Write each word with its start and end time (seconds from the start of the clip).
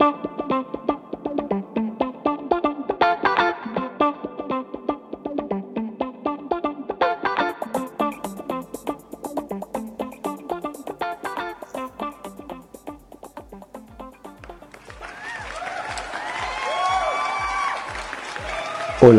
Hola, 0.00 0.12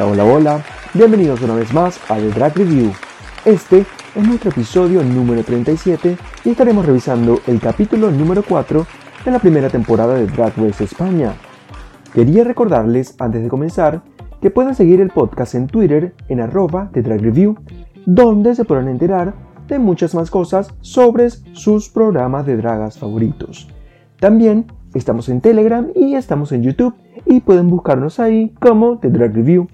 hola, 0.05 0.23
hola, 0.23 0.65
bienvenidos 0.95 1.41
una 1.41 1.53
vez 1.53 1.71
más 1.73 1.99
a 2.09 2.15
The 2.15 2.29
Drag 2.29 2.55
Review. 2.55 2.91
Este 3.45 3.85
es 4.15 4.27
nuestro 4.27 4.49
episodio 4.49 5.03
número 5.03 5.43
37 5.43 6.17
y 6.43 6.49
estaremos 6.49 6.85
revisando 6.87 7.39
el 7.45 7.59
capítulo 7.59 8.09
número 8.09 8.41
4 8.41 8.87
de 9.25 9.31
la 9.31 9.39
primera 9.39 9.69
temporada 9.69 10.15
de 10.15 10.25
Drag 10.25 10.53
Race 10.57 10.83
España. 10.83 11.33
Quería 12.13 12.43
recordarles 12.43 13.15
antes 13.19 13.43
de 13.43 13.49
comenzar 13.49 14.01
que 14.41 14.49
pueden 14.49 14.73
seguir 14.73 14.99
el 14.99 15.09
podcast 15.09 15.53
en 15.53 15.67
Twitter 15.67 16.15
en 16.27 16.41
arroba 16.41 16.89
de 16.91 17.03
Drag 17.03 17.21
Review, 17.21 17.55
donde 18.05 18.55
se 18.55 18.65
podrán 18.65 18.87
enterar 18.87 19.33
de 19.67 19.77
muchas 19.77 20.15
más 20.15 20.31
cosas 20.31 20.73
sobre 20.81 21.29
sus 21.29 21.89
programas 21.89 22.45
de 22.45 22.57
dragas 22.57 22.97
favoritos. 22.97 23.69
También 24.19 24.65
estamos 24.95 25.29
en 25.29 25.41
Telegram 25.41 25.87
y 25.95 26.15
estamos 26.15 26.51
en 26.51 26.63
YouTube 26.63 26.95
y 27.25 27.41
pueden 27.41 27.69
buscarnos 27.69 28.19
ahí 28.19 28.55
como 28.59 28.97
The 28.97 29.09
Drag 29.09 29.33
Review. 29.33 29.67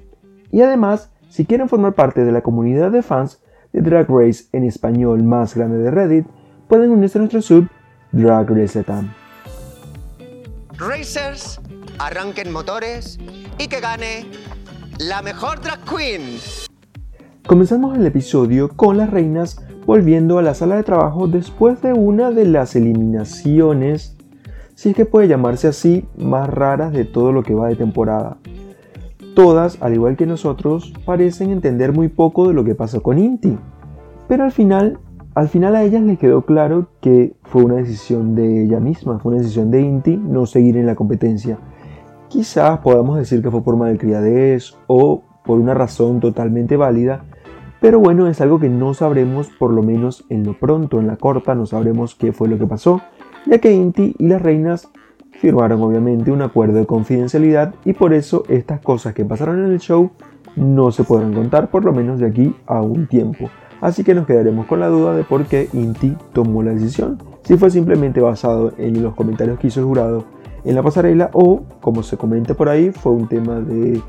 Y 0.52 0.61
además, 0.61 1.11
si 1.29 1.45
quieren 1.45 1.69
formar 1.69 1.93
parte 1.93 2.25
de 2.25 2.31
la 2.33 2.41
comunidad 2.41 2.91
de 2.91 3.02
fans 3.02 3.41
de 3.71 3.81
Drag 3.81 4.07
Race 4.09 4.45
en 4.52 4.66
español 4.66 5.23
más 5.23 5.55
grande 5.55 5.77
de 5.77 5.91
Reddit, 5.91 6.27
pueden 6.67 6.91
unirse 6.91 7.17
a 7.17 7.21
nuestro 7.21 7.41
sub 7.41 7.67
Drag 8.11 8.49
Race. 8.49 8.83
Racers, 10.77 11.59
arranquen 11.98 12.52
motores 12.52 13.17
y 13.58 13.67
que 13.67 13.80
gane 13.80 14.26
la 15.00 15.22
mejor 15.22 15.59
drag 15.61 15.80
queen. 15.86 16.38
Comenzamos 17.47 17.97
el 17.97 18.06
episodio 18.06 18.69
con 18.69 18.97
las 18.97 19.09
reinas 19.09 19.59
volviendo 19.86 20.38
a 20.38 20.42
la 20.42 20.53
sala 20.53 20.75
de 20.75 20.84
trabajo 20.84 21.28
después 21.28 21.81
de 21.81 21.94
una 21.94 22.30
de 22.30 22.45
las 22.45 22.75
eliminaciones 22.75 24.17
si 24.78 24.89
es 24.89 24.95
que 24.95 25.06
puede 25.06 25.28
llamarse 25.28 25.67
así, 25.67 26.06
más 26.16 26.47
raras 26.47 26.94
de 26.94 27.03
todo 27.03 27.31
lo 27.31 27.41
que 27.41 27.56
va 27.56 27.67
de 27.67 27.75
temporada. 27.75 28.38
Todas, 29.36 29.81
al 29.81 29.95
igual 29.95 30.16
que 30.16 30.28
nosotros, 30.28 30.94
parecen 31.03 31.50
entender 31.50 31.94
muy 31.94 32.09
poco 32.09 32.47
de 32.47 32.53
lo 32.53 32.64
que 32.64 32.75
pasó 32.75 33.02
con 33.02 33.17
Inti, 33.17 33.58
pero 34.28 34.44
al 34.44 34.52
final, 34.52 35.00
al 35.38 35.49
final 35.49 35.75
a 35.75 35.83
ellas 35.83 36.02
les 36.02 36.17
quedó 36.17 36.41
claro 36.41 36.88
que 36.99 37.35
fue 37.43 37.63
una 37.63 37.75
decisión 37.75 38.33
de 38.33 38.63
ella 38.63 38.80
misma, 38.80 39.19
fue 39.19 39.33
una 39.33 39.41
decisión 39.41 39.69
de 39.69 39.81
Inti 39.81 40.17
no 40.17 40.47
seguir 40.47 40.77
en 40.77 40.88
la 40.88 40.95
competencia. 40.95 41.59
Quizás 42.27 42.79
podamos 42.79 43.17
decir 43.19 43.44
que 43.44 43.52
fue 43.52 43.63
por 43.63 43.77
malcriadez 43.77 44.73
o 44.88 45.21
por 45.45 45.59
una 45.59 45.75
razón 45.75 46.19
totalmente 46.19 46.75
válida, 46.75 47.25
pero 47.79 47.99
bueno, 47.99 48.27
es 48.27 48.41
algo 48.41 48.59
que 48.59 48.69
no 48.69 48.95
sabremos 48.95 49.49
por 49.59 49.71
lo 49.71 49.83
menos 49.83 50.25
en 50.29 50.44
lo 50.44 50.57
pronto, 50.57 50.99
en 50.99 51.05
la 51.05 51.17
corta, 51.17 51.53
no 51.53 51.67
sabremos 51.67 52.16
qué 52.16 52.33
fue 52.33 52.47
lo 52.47 52.57
que 52.57 52.66
pasó 52.66 53.01
ya 53.45 53.59
que 53.59 53.72
Inti 53.72 54.16
y 54.17 54.27
las 54.27 54.41
reinas 54.41 54.89
firmaron 55.33 55.81
obviamente 55.83 56.31
un 56.31 56.41
acuerdo 56.41 56.79
de 56.79 56.88
confidencialidad 56.88 57.75
y 57.85 57.94
por 57.94 58.13
eso 58.13 58.44
estas 58.49 58.81
cosas 58.81 59.13
que 59.13 59.23
pasaron 59.23 59.63
en 59.63 59.72
el 59.72 59.79
show 59.79 60.11
no 60.55 60.91
se 60.91 61.03
podrán 61.03 61.33
contar 61.33 61.69
por 61.69 61.85
lo 61.85 61.94
menos 61.94 62.19
de 62.19 62.25
aquí 62.25 62.55
a 62.66 62.81
un 62.81 63.05
tiempo. 63.07 63.49
Así 63.81 64.03
que 64.03 64.14
nos 64.14 64.25
quedaremos 64.25 64.66
con 64.66 64.80
la 64.80 64.88
duda 64.88 65.16
de 65.16 65.23
por 65.23 65.45
qué 65.45 65.70
Inti 65.73 66.16
tomó 66.33 66.64
la 66.64 66.72
decisión. 66.72 67.17
Si 67.44 67.58
fue 67.58 67.70
simplemente 67.70 68.19
basado 68.19 68.73
en 68.78 69.02
los 69.03 69.16
comentarios 69.16 69.59
que 69.59 69.67
hizo 69.67 69.80
el 69.80 69.86
jurado 69.86 70.25
en 70.64 70.75
la 70.75 70.84
pasarela 70.84 71.30
o, 71.34 71.61
como 71.81 72.03
se 72.03 72.17
comenta 72.17 72.53
por 72.53 72.69
ahí, 72.69 72.92
fue 72.92 73.11
un 73.11 73.28
tema 73.28 73.59
de, 73.59 74.02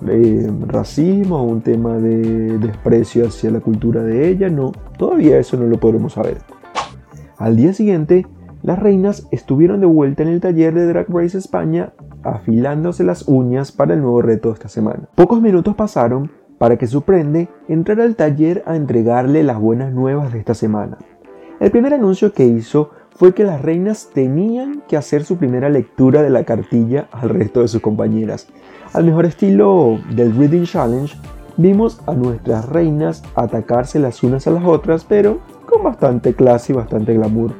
de 0.00 0.52
racismo 0.66 1.44
un 1.44 1.60
tema 1.62 1.94
de 1.94 2.58
desprecio 2.58 3.26
hacia 3.26 3.50
la 3.50 3.60
cultura 3.60 4.02
de 4.02 4.28
ella. 4.28 4.48
No, 4.48 4.72
todavía 4.98 5.38
eso 5.38 5.56
no 5.56 5.66
lo 5.66 5.78
podremos 5.78 6.14
saber. 6.14 6.38
Al 7.38 7.56
día 7.56 7.72
siguiente, 7.72 8.26
las 8.62 8.78
reinas 8.78 9.28
estuvieron 9.30 9.80
de 9.80 9.86
vuelta 9.86 10.22
en 10.22 10.28
el 10.28 10.40
taller 10.40 10.74
de 10.74 10.86
Drag 10.86 11.06
Race 11.08 11.38
España 11.38 11.92
afilándose 12.22 13.04
las 13.04 13.28
uñas 13.28 13.70
para 13.70 13.94
el 13.94 14.00
nuevo 14.00 14.20
reto 14.22 14.48
de 14.48 14.54
esta 14.54 14.68
semana. 14.68 15.08
Pocos 15.14 15.40
minutos 15.40 15.74
pasaron 15.76 16.30
para 16.58 16.76
que 16.76 16.86
Suprende 16.86 17.48
entrara 17.68 18.04
al 18.04 18.16
taller 18.16 18.62
a 18.66 18.76
entregarle 18.76 19.42
las 19.42 19.58
buenas 19.58 19.92
nuevas 19.92 20.32
de 20.32 20.38
esta 20.38 20.54
semana. 20.54 20.98
El 21.60 21.70
primer 21.70 21.94
anuncio 21.94 22.32
que 22.32 22.44
hizo 22.44 22.90
fue 23.16 23.32
que 23.32 23.44
las 23.44 23.62
reinas 23.62 24.10
tenían 24.12 24.82
que 24.86 24.96
hacer 24.96 25.24
su 25.24 25.38
primera 25.38 25.70
lectura 25.70 26.22
de 26.22 26.30
la 26.30 26.44
cartilla 26.44 27.08
al 27.12 27.30
resto 27.30 27.62
de 27.62 27.68
sus 27.68 27.80
compañeras. 27.80 28.48
Al 28.92 29.04
mejor 29.04 29.24
estilo 29.24 29.98
del 30.14 30.36
Reading 30.36 30.64
Challenge, 30.64 31.16
vimos 31.56 32.00
a 32.06 32.12
nuestras 32.12 32.68
reinas 32.68 33.22
atacarse 33.34 33.98
las 33.98 34.22
unas 34.22 34.46
a 34.46 34.50
las 34.50 34.64
otras, 34.64 35.04
pero 35.04 35.40
con 35.64 35.82
bastante 35.82 36.34
clase 36.34 36.72
y 36.72 36.76
bastante 36.76 37.14
glamour. 37.14 37.52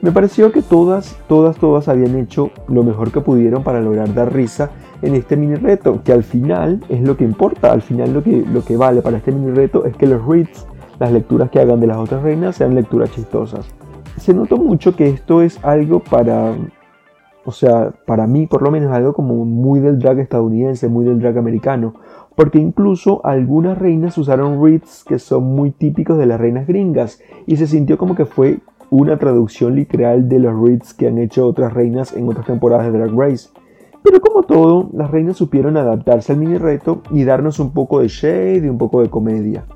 Me 0.00 0.12
pareció 0.12 0.52
que 0.52 0.62
todas, 0.62 1.16
todas, 1.28 1.56
todas 1.56 1.88
habían 1.88 2.16
hecho 2.16 2.50
lo 2.68 2.82
mejor 2.82 3.10
que 3.10 3.20
pudieron 3.20 3.64
para 3.64 3.80
lograr 3.80 4.12
dar 4.14 4.32
risa 4.32 4.70
en 5.02 5.14
este 5.14 5.36
mini 5.36 5.54
reto, 5.54 6.02
que 6.02 6.12
al 6.12 6.22
final 6.22 6.80
es 6.88 7.00
lo 7.00 7.16
que 7.16 7.24
importa, 7.24 7.72
al 7.72 7.82
final 7.82 8.12
lo 8.12 8.22
que, 8.22 8.44
lo 8.44 8.64
que 8.64 8.76
vale 8.76 9.02
para 9.02 9.18
este 9.18 9.32
mini 9.32 9.52
reto 9.52 9.84
es 9.84 9.96
que 9.96 10.06
los 10.06 10.24
reads, 10.26 10.66
las 10.98 11.12
lecturas 11.12 11.50
que 11.50 11.60
hagan 11.60 11.80
de 11.80 11.86
las 11.86 11.98
otras 11.98 12.22
reinas, 12.22 12.56
sean 12.56 12.74
lecturas 12.74 13.10
chistosas. 13.12 13.66
Se 14.16 14.34
notó 14.34 14.56
mucho 14.56 14.96
que 14.96 15.08
esto 15.08 15.42
es 15.42 15.64
algo 15.64 16.00
para, 16.00 16.54
o 17.44 17.52
sea, 17.52 17.92
para 18.06 18.26
mí 18.26 18.46
por 18.46 18.62
lo 18.62 18.70
menos 18.70 18.92
algo 18.92 19.12
como 19.12 19.44
muy 19.44 19.80
del 19.80 19.98
drag 19.98 20.18
estadounidense, 20.18 20.88
muy 20.88 21.04
del 21.04 21.20
drag 21.20 21.38
americano, 21.38 21.94
porque 22.34 22.58
incluso 22.58 23.20
algunas 23.24 23.78
reinas 23.78 24.18
usaron 24.18 24.62
reads 24.62 25.04
que 25.04 25.18
son 25.18 25.44
muy 25.44 25.70
típicos 25.70 26.18
de 26.18 26.26
las 26.26 26.40
reinas 26.40 26.66
gringas 26.66 27.20
y 27.46 27.56
se 27.56 27.66
sintió 27.66 27.98
como 27.98 28.14
que 28.14 28.26
fue 28.26 28.58
una 28.90 29.18
traducción 29.18 29.74
literal 29.76 30.28
de 30.28 30.38
los 30.38 30.60
reads 30.60 30.94
que 30.94 31.08
han 31.08 31.18
hecho 31.18 31.46
otras 31.46 31.72
reinas 31.72 32.16
en 32.16 32.28
otras 32.28 32.46
temporadas 32.46 32.90
de 32.90 32.98
Drag 32.98 33.12
Race. 33.14 33.50
Pero 34.08 34.22
como 34.22 34.42
todo, 34.42 34.88
las 34.94 35.10
reinas 35.10 35.36
supieron 35.36 35.76
adaptarse 35.76 36.32
al 36.32 36.38
mini 36.38 36.56
reto 36.56 37.02
y 37.10 37.24
darnos 37.24 37.58
un 37.58 37.72
poco 37.72 38.00
de 38.00 38.08
shade 38.08 38.64
y 38.64 38.68
un 38.70 38.78
poco 38.78 39.02
de 39.02 39.10
comedia. 39.10 39.66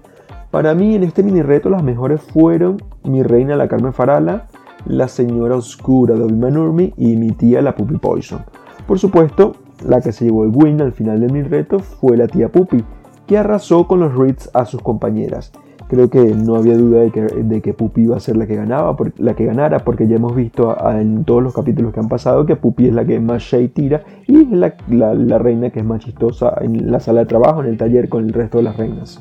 Para 0.51 0.75
mí 0.75 0.95
en 0.95 1.03
este 1.03 1.23
mini 1.23 1.43
reto 1.43 1.69
las 1.69 1.83
mejores 1.83 2.23
fueron 2.23 2.79
mi 3.05 3.23
reina 3.23 3.57
la 3.57 3.69
Carmen 3.69 3.93
Farala, 3.93 4.47
la 4.87 5.07
señora 5.09 5.57
oscura 5.57 6.15
Dobby 6.15 6.33
Manurmi 6.33 6.95
y 6.97 7.17
mi 7.17 7.33
tía 7.33 7.61
la 7.61 7.75
Puppy 7.75 7.99
Poison. 7.99 8.43
Por 8.87 8.99
supuesto, 8.99 9.53
la 9.87 10.01
que 10.01 10.13
se 10.13 10.25
llevó 10.25 10.45
el 10.45 10.53
win 10.55 10.81
al 10.81 10.93
final 10.93 11.21
del 11.21 11.31
mini 11.31 11.47
reto 11.47 11.81
fue 11.81 12.17
la 12.17 12.27
tía 12.27 12.51
Puppy, 12.51 12.83
que 13.27 13.37
arrasó 13.37 13.87
con 13.87 14.01
los 14.01 14.15
reads 14.15 14.49
a 14.55 14.65
sus 14.65 14.81
compañeras. 14.81 15.53
Creo 15.93 16.09
que 16.09 16.35
no 16.35 16.57
había 16.57 16.79
duda 16.79 17.01
de 17.01 17.11
que, 17.11 17.21
de 17.21 17.61
que 17.61 17.75
Pupi 17.75 18.05
iba 18.05 18.17
a 18.17 18.21
ser 18.21 18.39
la 18.39 18.47
que, 18.47 18.57
ganaba, 18.57 18.97
la 19.19 19.35
que 19.35 19.45
ganara, 19.45 19.81
porque 19.81 20.09
ya 20.09 20.17
hemos 20.17 20.35
visto 20.35 20.75
en 20.89 21.25
todos 21.25 21.43
los 21.43 21.53
capítulos 21.53 21.93
que 21.93 22.01
han 22.01 22.09
pasado 22.09 22.47
que 22.47 22.57
Pupi 22.57 22.87
es 22.87 22.95
la 22.95 23.05
que 23.05 23.21
más 23.21 23.43
shade 23.43 23.69
tira 23.69 24.03
y 24.27 24.41
es 24.41 24.51
la, 24.53 24.75
la 24.89 25.39
reina 25.39 25.69
que 25.69 25.81
es 25.81 25.85
más 25.85 26.01
chistosa 26.01 26.55
en 26.63 26.91
la 26.91 26.99
sala 26.99 27.21
de 27.21 27.27
trabajo, 27.27 27.63
en 27.63 27.69
el 27.69 27.77
taller 27.77 28.09
con 28.09 28.25
el 28.25 28.33
resto 28.33 28.57
de 28.57 28.65
las 28.65 28.79
reinas. 28.79 29.21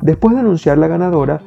Después 0.00 0.32
de 0.34 0.40
anunciar 0.40 0.78
la 0.78 0.88
ganadora, 0.88 1.42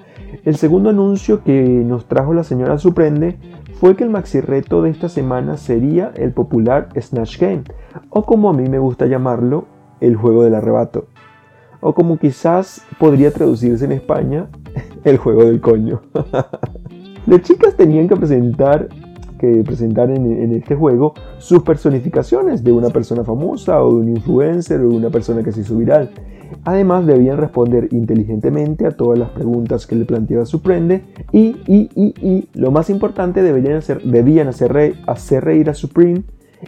el 0.46 0.58
segundo 0.58 0.92
anuncio 0.92 1.44
que 1.44 1.84
nos 1.84 2.06
trajo 2.06 2.36
la 2.36 2.44
señora 2.44 2.78
Suprende 2.78 3.36
fue 3.80 3.96
que 3.96 4.04
el 4.04 4.12
maxi 4.12 4.42
reto 4.42 4.84
de 4.84 4.92
esta 4.92 5.10
semana 5.10 5.58
sería 5.58 6.12
el 6.16 6.34
popular 6.34 6.90
Snatch 6.96 7.40
Game, 7.40 7.64
o 8.12 8.28
como 8.28 8.52
a 8.52 8.54
mí 8.54 8.70
me 8.70 8.78
gusta 8.78 9.08
llamarlo, 9.08 9.66
el 10.02 10.16
juego 10.16 10.44
del 10.44 10.54
arrebato 10.54 11.08
o 11.82 11.94
como 11.94 12.18
quizás 12.18 12.82
podría 12.98 13.32
traducirse 13.32 13.86
en 13.86 13.94
España, 13.94 14.50
el 15.04 15.18
juego 15.18 15.46
del 15.46 15.62
coño. 15.62 16.02
Las 17.26 17.42
chicas 17.42 17.76
tenían 17.76 18.08
que 18.08 18.16
presentar, 18.16 18.90
que 19.40 19.64
presentar 19.64 20.10
en, 20.10 20.52
este 20.54 20.76
juego 20.76 21.14
sus 21.38 21.64
personificaciones 21.64 22.64
de 22.64 22.72
una 22.72 22.90
persona 22.90 23.24
famosa 23.24 23.84
o 23.84 23.96
de 23.96 24.02
un 24.02 24.10
influencer 24.10 24.80
o 24.82 24.90
de 24.90 24.96
una 24.96 25.10
persona 25.10 25.44
que 25.44 25.52
se 25.52 25.62
hizo 25.62 25.78
viral. 25.78 26.12
Además 26.64 27.06
debían 27.06 27.38
responder 27.38 27.90
inteligentemente 27.92 28.88
a 28.88 28.92
todas 28.92 29.20
las 29.20 29.30
preguntas 29.30 29.86
que 29.86 29.96
le 29.96 30.06
planteaba 30.06 30.46
su 30.46 30.62
prende 30.62 31.04
y, 31.32 31.58
y, 31.68 31.90
y, 31.94 32.14
y 32.28 32.50
lo 32.54 32.72
más 32.72 32.90
importante, 32.90 33.44
debían 33.44 33.76
hacer, 33.76 34.02
debían 34.02 34.48
hacer 34.48 34.74
reír 35.44 35.70
a 35.70 35.74
Supreme 35.76 36.24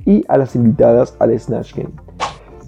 y 0.06 0.24
a 0.28 0.38
las 0.38 0.56
invitadas 0.56 1.16
al 1.20 1.38
Snatch 1.40 1.76
Game. 1.76 2.11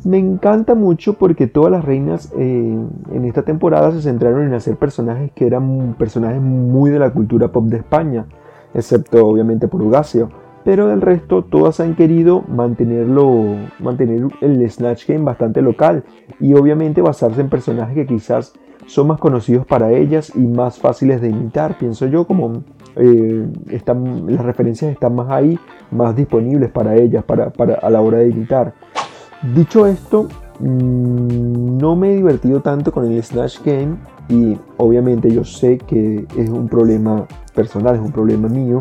Me 0.06 0.18
encanta 0.18 0.76
mucho 0.76 1.14
porque 1.14 1.48
todas 1.48 1.72
las 1.72 1.86
reinas 1.86 2.34
eh, 2.38 2.78
en 3.14 3.26
esta 3.26 3.44
temporada 3.44 3.92
se 3.94 4.02
centraron 4.02 4.46
en 4.46 4.54
hacer 4.54 4.76
personajes 4.76 5.32
que 5.34 5.48
eran 5.48 5.96
personajes 5.98 6.42
muy 6.42 6.92
de 6.92 7.00
la 7.00 7.12
cultura 7.12 7.54
pop 7.54 7.66
de 7.66 7.78
España, 7.78 8.26
excepto 8.74 9.26
obviamente 9.26 9.70
por 9.70 9.82
Ugacio. 9.82 10.30
Pero 10.66 10.88
del 10.88 11.02
resto 11.02 11.44
todas 11.44 11.80
han 11.80 11.96
querido 11.96 12.44
mantenerlo, 12.50 13.56
mantener 13.80 14.28
el 14.42 14.70
Snatch 14.70 15.08
Game 15.08 15.24
bastante 15.24 15.62
local 15.62 16.04
y 16.40 16.54
obviamente 16.54 17.02
basarse 17.02 17.40
en 17.40 17.50
personajes 17.50 17.96
que 17.96 18.06
quizás 18.06 18.54
son 18.86 19.08
más 19.08 19.20
conocidos 19.20 19.66
para 19.66 19.92
ellas 19.92 20.34
y 20.36 20.46
más 20.48 20.80
fáciles 20.80 21.22
de 21.22 21.30
imitar, 21.30 21.78
pienso 21.78 22.08
yo, 22.08 22.26
como 22.26 22.64
eh, 22.96 23.48
están, 23.70 24.26
las 24.28 24.44
referencias 24.44 24.92
están 24.92 25.16
más 25.16 25.32
ahí, 25.32 25.58
más 25.92 26.16
disponibles 26.16 26.70
para 26.72 26.96
ellas 26.96 27.24
para, 27.24 27.46
a 27.82 27.90
la 27.90 28.02
hora 28.02 28.18
de 28.18 28.26
editar. 28.26 28.74
Dicho 29.52 29.86
esto, 29.86 30.30
mm, 30.60 31.78
no 31.78 31.98
me 31.98 32.14
he 32.14 32.16
divertido 32.16 32.62
tanto 32.62 32.94
con 32.94 33.12
el 33.12 33.22
Snatch 33.22 33.60
Game 33.66 33.98
y 34.30 34.58
obviamente 34.78 35.30
yo 35.30 35.44
sé 35.44 35.78
que 35.80 36.26
es 36.38 36.50
un 36.50 36.70
problema 36.70 37.28
personal, 37.54 37.96
es 37.96 38.02
un 38.02 38.14
problema 38.14 38.48
mío, 38.48 38.78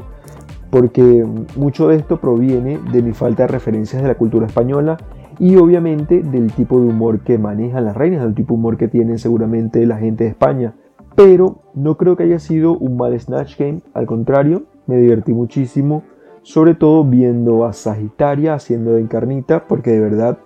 porque 0.70 1.26
mucho 1.56 1.88
de 1.88 1.96
esto 1.96 2.20
proviene 2.20 2.78
de 2.92 3.02
mi 3.02 3.12
falta 3.12 3.42
de 3.42 3.48
referencias 3.48 4.02
de 4.02 4.08
la 4.08 4.14
cultura 4.14 4.46
española 4.46 4.98
y 5.40 5.56
obviamente 5.56 6.22
del 6.22 6.52
tipo 6.52 6.80
de 6.80 6.86
humor 6.86 7.20
que 7.20 7.38
manejan 7.38 7.84
las 7.84 7.96
reinas, 7.96 8.22
del 8.22 8.36
tipo 8.36 8.54
de 8.54 8.60
humor 8.60 8.76
que 8.76 8.86
tienen 8.86 9.18
seguramente 9.18 9.84
la 9.84 9.98
gente 9.98 10.24
de 10.24 10.30
España. 10.30 10.76
Pero 11.16 11.62
no 11.74 11.96
creo 11.96 12.16
que 12.16 12.22
haya 12.22 12.38
sido 12.38 12.78
un 12.78 12.96
mal 12.96 13.18
Snatch 13.18 13.58
Game, 13.58 13.82
al 13.94 14.06
contrario, 14.06 14.62
me 14.86 14.96
divertí 14.96 15.32
muchísimo, 15.32 16.04
sobre 16.42 16.74
todo 16.74 17.04
viendo 17.04 17.64
a 17.64 17.72
Sagitaria 17.72 18.54
haciendo 18.54 18.92
de 18.92 19.00
encarnita, 19.00 19.66
porque 19.66 19.90
de 19.90 20.00
verdad, 20.00 20.38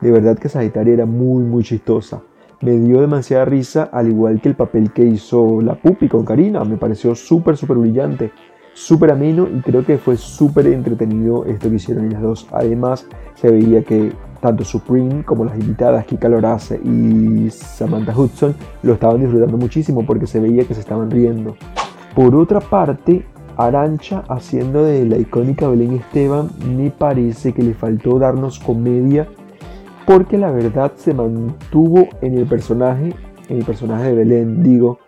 de 0.00 0.10
verdad 0.10 0.38
que 0.38 0.48
Sagitaria 0.48 0.94
era 0.94 1.06
muy, 1.06 1.42
muy 1.42 1.62
chistosa. 1.64 2.22
Me 2.60 2.72
dio 2.78 3.00
demasiada 3.00 3.44
risa, 3.44 3.84
al 3.92 4.08
igual 4.08 4.40
que 4.40 4.48
el 4.48 4.54
papel 4.54 4.92
que 4.92 5.04
hizo 5.04 5.60
la 5.60 5.74
Pupi 5.74 6.08
con 6.08 6.24
Karina, 6.24 6.64
me 6.64 6.76
pareció 6.76 7.14
súper, 7.14 7.56
súper 7.56 7.76
brillante 7.76 8.32
súper 8.74 9.12
ameno 9.12 9.48
y 9.48 9.60
creo 9.60 9.84
que 9.84 9.98
fue 9.98 10.16
súper 10.16 10.66
entretenido 10.66 11.44
esto 11.46 11.70
que 11.70 11.76
hicieron 11.76 12.06
ellas 12.06 12.20
dos. 12.20 12.46
Además, 12.52 13.06
se 13.34 13.50
veía 13.50 13.82
que 13.82 14.12
tanto 14.40 14.64
Supreme 14.64 15.24
como 15.24 15.44
las 15.44 15.58
invitadas 15.58 16.04
Kika 16.04 16.28
Lorace 16.28 16.78
y 16.84 17.48
Samantha 17.50 18.16
Hudson 18.16 18.54
lo 18.82 18.94
estaban 18.94 19.20
disfrutando 19.20 19.56
muchísimo 19.56 20.04
porque 20.04 20.26
se 20.26 20.40
veía 20.40 20.64
que 20.64 20.74
se 20.74 20.80
estaban 20.80 21.10
riendo. 21.10 21.56
Por 22.14 22.34
otra 22.34 22.60
parte, 22.60 23.24
Arancha 23.56 24.24
haciendo 24.28 24.82
de 24.82 25.04
la 25.06 25.16
icónica 25.16 25.68
Belén 25.68 25.94
Esteban 25.94 26.50
me 26.76 26.90
parece 26.90 27.52
que 27.52 27.62
le 27.62 27.72
faltó 27.72 28.18
darnos 28.18 28.58
comedia 28.58 29.28
porque 30.06 30.38
la 30.38 30.50
verdad 30.50 30.92
se 30.96 31.14
mantuvo 31.14 32.08
en 32.20 32.36
el 32.36 32.46
personaje, 32.46 33.14
en 33.48 33.58
el 33.58 33.64
personaje 33.64 34.04
de 34.04 34.14
Belén, 34.14 34.62
digo, 34.62 34.98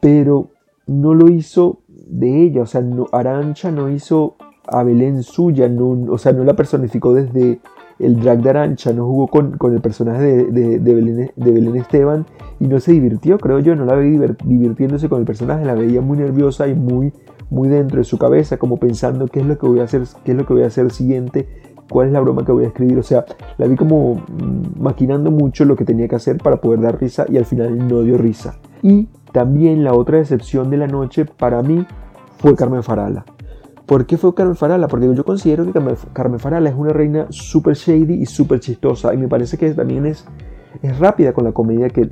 pero 0.00 0.50
no 0.86 1.14
lo 1.14 1.28
hizo 1.28 1.80
de 1.88 2.42
ella, 2.42 2.62
o 2.62 2.66
sea, 2.66 2.80
no, 2.80 3.06
Arancha 3.12 3.70
no 3.70 3.88
hizo 3.88 4.36
a 4.66 4.82
Belén 4.82 5.22
suya, 5.22 5.70
o 6.08 6.18
sea, 6.18 6.32
no 6.32 6.44
la 6.44 6.54
personificó 6.54 7.14
desde 7.14 7.60
el 7.98 8.18
drag 8.20 8.42
de 8.42 8.50
Arancha, 8.50 8.92
no 8.92 9.06
jugó 9.06 9.28
con, 9.28 9.56
el 9.72 9.80
personaje 9.80 10.44
de, 10.44 10.78
Belén, 10.78 11.76
Esteban 11.76 12.26
y 12.58 12.66
no 12.66 12.80
se 12.80 12.92
divirtió, 12.92 13.38
creo 13.38 13.58
yo, 13.60 13.76
no 13.76 13.84
la 13.84 13.94
veía 13.94 14.34
divirtiéndose 14.44 15.08
con 15.08 15.20
el 15.20 15.26
personaje, 15.26 15.64
la 15.64 15.74
veía 15.74 16.00
muy 16.00 16.18
nerviosa 16.18 16.66
y 16.66 16.74
muy, 16.74 17.12
muy 17.50 17.68
dentro 17.68 17.98
de 17.98 18.04
su 18.04 18.18
cabeza, 18.18 18.56
como 18.56 18.78
pensando 18.78 19.28
qué 19.28 19.40
es 19.40 19.46
lo 19.46 19.58
que 19.58 19.66
voy 19.66 19.80
a 19.80 19.84
hacer, 19.84 20.02
qué 20.24 20.32
es 20.32 20.36
lo 20.36 20.46
que 20.46 20.54
voy 20.54 20.62
a 20.62 20.68
hacer 20.68 20.90
siguiente, 20.90 21.46
cuál 21.90 22.06
es 22.06 22.12
la 22.12 22.20
broma 22.20 22.44
que 22.44 22.52
voy 22.52 22.64
a 22.64 22.68
escribir, 22.68 22.98
o 22.98 23.02
sea, 23.02 23.26
la 23.58 23.66
vi 23.66 23.76
como 23.76 24.22
maquinando 24.78 25.30
mucho 25.30 25.64
lo 25.66 25.76
que 25.76 25.84
tenía 25.84 26.08
que 26.08 26.16
hacer 26.16 26.38
para 26.38 26.56
poder 26.60 26.80
dar 26.80 26.98
risa 26.98 27.26
y 27.28 27.36
al 27.36 27.44
final 27.44 27.86
no 27.86 28.02
dio 28.02 28.16
risa. 28.16 28.56
Y 28.82 29.08
también 29.32 29.84
la 29.84 29.92
otra 29.92 30.18
decepción 30.18 30.70
de 30.70 30.78
la 30.78 30.86
noche 30.86 31.24
para 31.24 31.62
mí 31.62 31.86
fue 32.38 32.54
Carmen 32.54 32.82
Farala. 32.82 33.24
¿Por 33.86 34.06
qué 34.06 34.16
fue 34.16 34.34
Carmen 34.34 34.54
Farala? 34.54 34.86
Porque 34.86 35.12
yo 35.12 35.24
considero 35.24 35.64
que 35.64 35.72
Carmen 36.12 36.38
Farala 36.38 36.70
es 36.70 36.76
una 36.76 36.92
reina 36.92 37.26
súper 37.30 37.74
shady 37.74 38.22
y 38.22 38.26
súper 38.26 38.60
chistosa 38.60 39.12
y 39.12 39.16
me 39.16 39.28
parece 39.28 39.58
que 39.58 39.70
también 39.74 40.06
es, 40.06 40.24
es 40.82 40.98
rápida 40.98 41.32
con 41.32 41.44
la 41.44 41.52
comedia 41.52 41.88
que, 41.90 42.06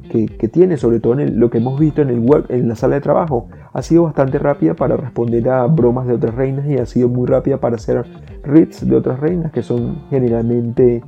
tiene, 0.49 0.76
sobre 0.76 1.00
todo 1.00 1.19
en 1.19 1.38
lo 1.38 1.50
que 1.50 1.58
hemos 1.58 1.78
visto 1.78 2.02
en 2.02 2.10
el 2.10 2.26
en 2.49 2.69
la 2.69 2.75
sala 2.75 2.96
de 2.96 3.00
trabajo. 3.00 3.49
Ha 3.72 3.82
sido 3.82 4.05
bastante 4.05 4.38
rápida 4.38 4.75
para 4.75 4.96
responder 4.96 5.49
a 5.49 5.66
bromas 5.66 6.06
de 6.06 6.14
otras 6.14 6.34
reinas 6.34 6.66
y 6.66 6.76
ha 6.76 6.87
sido 6.87 7.08
muy 7.08 7.26
rápida 7.26 7.58
para 7.58 7.76
hacer 7.76 8.05
reads 8.43 8.87
de 8.88 8.96
otras 8.96 9.20
reinas 9.20 9.52
que 9.52 9.62
son 9.62 10.02
generalmente, 10.10 11.02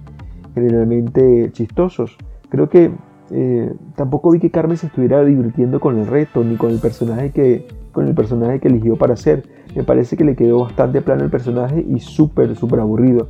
generalmente 0.55 1.51
chistosos. 1.53 2.17
Creo 2.49 2.69
que 2.69 2.93
eh, 3.31 3.73
tampoco 3.97 4.31
vi 4.31 4.41
que 4.41 4.51
Carmen 4.51 4.77
se 4.77 4.87
estuviera 4.87 5.25
divirtiendo 5.25 5.81
con 5.81 5.99
el 5.99 6.07
reto 6.07 6.43
ni 6.43 6.57
con 6.57 6.71
el 6.71 6.79
personaje 6.79 7.31
que, 7.31 7.67
con 7.93 8.07
el 8.07 8.15
personaje 8.15 8.61
que 8.61 8.69
eligió 8.69 8.97
para 8.97 9.15
hacer. 9.15 9.45
Me 9.75 9.85
parece 9.85 10.17
que 10.17 10.25
le 10.25 10.35
quedó 10.35 10.61
bastante 10.61 11.01
plano 11.01 11.25
el 11.25 11.31
personaje 11.31 11.85
y 11.87 12.01
súper, 12.01 12.57
súper 12.57 12.81
aburrido. 12.81 13.29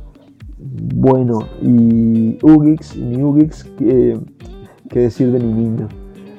Bueno, 0.61 1.47
y 1.61 2.37
Ugix, 2.43 2.95
mi 2.95 3.21
Ugix, 3.23 3.63
¿qué 3.77 4.99
decir 4.99 5.31
de 5.31 5.39
mi 5.39 5.51
niño? 5.53 5.87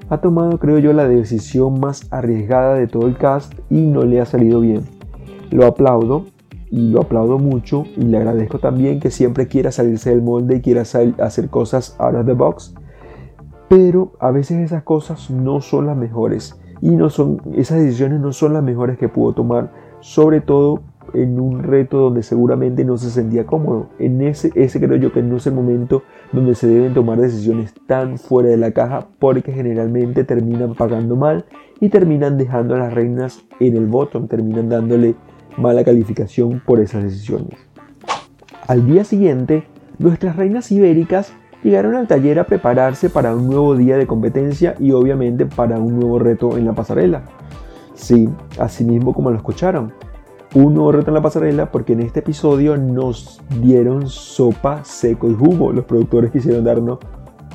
Ha 0.08 0.20
tomado, 0.20 0.58
creo 0.58 0.78
yo, 0.78 0.92
la 0.92 1.08
decisión 1.08 1.80
más 1.80 2.06
arriesgada 2.12 2.74
de 2.74 2.86
todo 2.86 3.06
el 3.06 3.16
cast 3.16 3.52
y 3.70 3.80
no 3.80 4.04
le 4.04 4.20
ha 4.20 4.26
salido 4.26 4.60
bien. 4.60 4.82
Lo 5.50 5.66
aplaudo 5.66 6.26
y 6.70 6.90
lo 6.90 7.02
aplaudo 7.02 7.38
mucho 7.38 7.84
y 7.96 8.02
le 8.02 8.18
agradezco 8.18 8.58
también 8.58 9.00
que 9.00 9.10
siempre 9.10 9.48
quiera 9.48 9.72
salirse 9.72 10.10
del 10.10 10.22
molde 10.22 10.56
y 10.56 10.60
quiera 10.60 10.82
hacer 10.82 11.48
cosas 11.50 11.96
out 11.98 12.14
of 12.14 12.26
the 12.26 12.32
box 12.32 12.74
pero 13.72 14.12
a 14.20 14.30
veces 14.30 14.58
esas 14.58 14.82
cosas 14.82 15.30
no 15.30 15.62
son 15.62 15.86
las 15.86 15.96
mejores 15.96 16.60
y 16.82 16.90
no 16.90 17.08
son, 17.08 17.40
esas 17.54 17.80
decisiones 17.80 18.20
no 18.20 18.34
son 18.34 18.52
las 18.52 18.62
mejores 18.62 18.98
que 18.98 19.08
pudo 19.08 19.32
tomar, 19.32 19.72
sobre 20.00 20.42
todo 20.42 20.82
en 21.14 21.38
un 21.40 21.62
reto 21.62 21.98
donde 21.98 22.22
seguramente 22.22 22.84
no 22.84 22.96
se 22.96 23.10
sentía 23.10 23.46
cómodo. 23.46 23.88
En 23.98 24.22
ese, 24.22 24.50
ese 24.54 24.80
creo 24.80 24.96
yo 24.96 25.12
que 25.12 25.22
no 25.22 25.36
es 25.36 25.46
el 25.46 25.54
momento 25.54 26.02
donde 26.32 26.54
se 26.54 26.66
deben 26.66 26.94
tomar 26.94 27.20
decisiones 27.20 27.74
tan 27.86 28.18
fuera 28.18 28.48
de 28.48 28.56
la 28.56 28.72
caja 28.72 29.06
porque 29.18 29.52
generalmente 29.52 30.24
terminan 30.24 30.74
pagando 30.74 31.16
mal 31.16 31.44
y 31.80 31.88
terminan 31.88 32.38
dejando 32.38 32.74
a 32.74 32.78
las 32.78 32.94
reinas 32.94 33.44
en 33.60 33.76
el 33.76 33.86
bottom, 33.86 34.28
terminan 34.28 34.68
dándole 34.68 35.14
mala 35.56 35.84
calificación 35.84 36.62
por 36.64 36.80
esas 36.80 37.02
decisiones. 37.02 37.58
Al 38.66 38.86
día 38.86 39.04
siguiente, 39.04 39.64
nuestras 39.98 40.36
reinas 40.36 40.70
ibéricas 40.70 41.32
llegaron 41.62 41.94
al 41.94 42.06
taller 42.06 42.38
a 42.38 42.44
prepararse 42.44 43.10
para 43.10 43.34
un 43.34 43.46
nuevo 43.46 43.76
día 43.76 43.96
de 43.96 44.06
competencia 44.06 44.74
y 44.78 44.92
obviamente 44.92 45.46
para 45.46 45.78
un 45.78 45.98
nuevo 45.98 46.18
reto 46.18 46.56
en 46.56 46.66
la 46.66 46.72
pasarela. 46.72 47.22
Sí, 47.94 48.28
así 48.58 48.84
mismo 48.84 49.12
como 49.12 49.30
lo 49.30 49.36
escucharon. 49.36 49.92
Un 50.54 50.92
reto 50.92 51.08
en 51.08 51.14
la 51.14 51.22
pasarela 51.22 51.72
porque 51.72 51.94
en 51.94 52.00
este 52.00 52.20
episodio 52.20 52.76
nos 52.76 53.40
dieron 53.62 54.06
sopa, 54.06 54.84
seco 54.84 55.30
y 55.30 55.34
jugo. 55.34 55.72
Los 55.72 55.86
productores 55.86 56.30
quisieron 56.30 56.64
darnos 56.64 56.98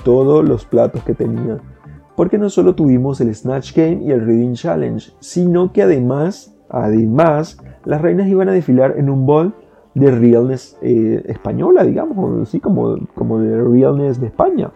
todos 0.03 0.43
los 0.43 0.65
platos 0.65 1.03
que 1.03 1.13
tenían. 1.13 1.61
Porque 2.15 2.39
no 2.39 2.49
solo 2.49 2.73
tuvimos 2.73 3.21
el 3.21 3.35
Snatch 3.35 3.75
Game 3.75 4.01
y 4.01 4.09
el 4.09 4.25
Reading 4.25 4.53
Challenge, 4.53 5.11
sino 5.19 5.71
que 5.71 5.83
además, 5.83 6.57
además, 6.69 7.61
las 7.85 8.01
reinas 8.01 8.27
iban 8.29 8.49
a 8.49 8.53
desfilar 8.53 8.95
en 8.97 9.11
un 9.11 9.27
bol 9.27 9.53
de 9.93 10.09
realness 10.09 10.75
eh, 10.81 11.23
española, 11.27 11.83
digamos, 11.83 12.47
así 12.47 12.59
como, 12.59 12.97
como 13.13 13.39
de 13.39 13.61
realness 13.61 14.19
de 14.19 14.25
España. 14.25 14.71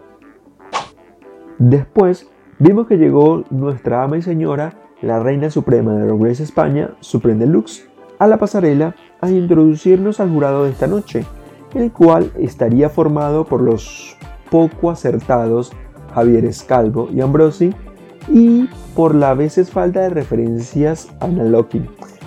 Después 1.58 2.30
vimos 2.60 2.86
que 2.86 2.98
llegó 2.98 3.42
nuestra 3.50 4.04
ama 4.04 4.18
y 4.18 4.22
señora, 4.22 4.74
la 5.00 5.20
reina 5.20 5.50
suprema 5.50 5.94
de 5.94 6.12
Race 6.12 6.44
España, 6.44 6.94
Supreme 7.00 7.40
Deluxe, 7.40 7.91
a 8.18 8.26
la 8.26 8.38
pasarela 8.38 8.94
a 9.20 9.30
introducirnos 9.30 10.20
al 10.20 10.30
jurado 10.30 10.64
de 10.64 10.70
esta 10.70 10.86
noche, 10.86 11.24
el 11.74 11.92
cual 11.92 12.32
estaría 12.38 12.88
formado 12.88 13.44
por 13.44 13.60
los 13.60 14.16
poco 14.50 14.90
acertados 14.90 15.72
Javier 16.14 16.44
Escalvo 16.44 17.08
y 17.12 17.20
Ambrosi 17.20 17.72
y 18.28 18.68
por 18.94 19.14
la 19.14 19.34
veces 19.34 19.70
falta 19.70 20.00
de 20.00 20.10
referencias 20.10 21.08
a 21.20 21.26
Ana 21.26 21.44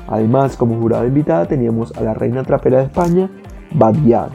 Además, 0.07 0.55
como 0.57 0.79
jurada 0.79 1.05
invitada 1.05 1.47
teníamos 1.47 1.95
a 1.95 2.01
la 2.01 2.13
reina 2.13 2.43
trapera 2.43 2.79
de 2.79 2.85
España, 2.85 3.29
Badiar. 3.73 4.29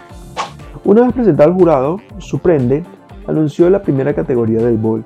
Una 0.85 1.02
vez 1.02 1.12
presentado 1.12 1.50
al 1.50 1.57
jurado, 1.57 2.00
Suprende 2.19 2.83
anunció 3.26 3.69
la 3.71 3.83
primera 3.83 4.14
categoría 4.14 4.61
del 4.61 4.78
bol, 4.78 5.04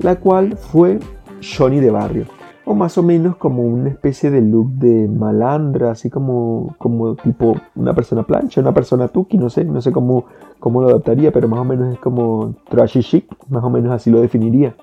la 0.00 0.16
cual 0.16 0.56
fue 0.56 0.98
Johnny 1.40 1.80
de 1.80 1.90
Barrio, 1.90 2.26
o 2.64 2.74
más 2.74 2.96
o 2.98 3.02
menos 3.02 3.36
como 3.36 3.62
una 3.62 3.88
especie 3.88 4.30
de 4.30 4.40
look 4.40 4.70
de 4.72 5.08
malandra, 5.08 5.90
así 5.90 6.10
como, 6.10 6.74
como 6.78 7.16
tipo 7.16 7.56
una 7.74 7.94
persona 7.94 8.22
plancha, 8.22 8.60
una 8.60 8.72
persona 8.72 9.08
tuki, 9.08 9.38
no 9.38 9.50
sé, 9.50 9.64
no 9.64 9.80
sé 9.80 9.92
cómo, 9.92 10.24
cómo 10.60 10.82
lo 10.82 10.88
adaptaría, 10.88 11.32
pero 11.32 11.48
más 11.48 11.60
o 11.60 11.64
menos 11.64 11.92
es 11.92 11.98
como 11.98 12.54
trashy 12.68 13.02
chic, 13.02 13.26
más 13.48 13.64
o 13.64 13.70
menos 13.70 13.92
así 13.92 14.10
lo 14.10 14.20
definiría. 14.20 14.74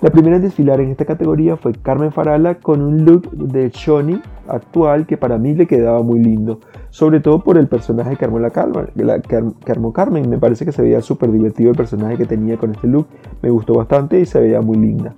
La 0.00 0.08
primera 0.08 0.36
en 0.36 0.42
desfilar 0.42 0.80
en 0.80 0.90
esta 0.90 1.04
categoría 1.04 1.58
fue 1.58 1.74
Carmen 1.74 2.10
Farala 2.10 2.54
con 2.54 2.80
un 2.80 3.04
look 3.04 3.30
de 3.32 3.68
Shoni 3.68 4.18
actual 4.48 5.06
que 5.06 5.18
para 5.18 5.36
mí 5.36 5.54
le 5.54 5.66
quedaba 5.66 6.02
muy 6.02 6.20
lindo, 6.20 6.60
sobre 6.88 7.20
todo 7.20 7.44
por 7.44 7.58
el 7.58 7.68
personaje 7.68 8.16
que 8.16 8.24
armó, 8.24 8.38
la 8.38 8.48
que 8.50 9.70
armó 9.70 9.92
Carmen. 9.92 10.30
Me 10.30 10.38
parece 10.38 10.64
que 10.64 10.72
se 10.72 10.80
veía 10.80 11.02
súper 11.02 11.30
divertido 11.30 11.70
el 11.70 11.76
personaje 11.76 12.16
que 12.16 12.24
tenía 12.24 12.56
con 12.56 12.70
este 12.70 12.86
look, 12.86 13.08
me 13.42 13.50
gustó 13.50 13.74
bastante 13.74 14.18
y 14.18 14.24
se 14.24 14.40
veía 14.40 14.62
muy 14.62 14.78
linda. 14.78 15.14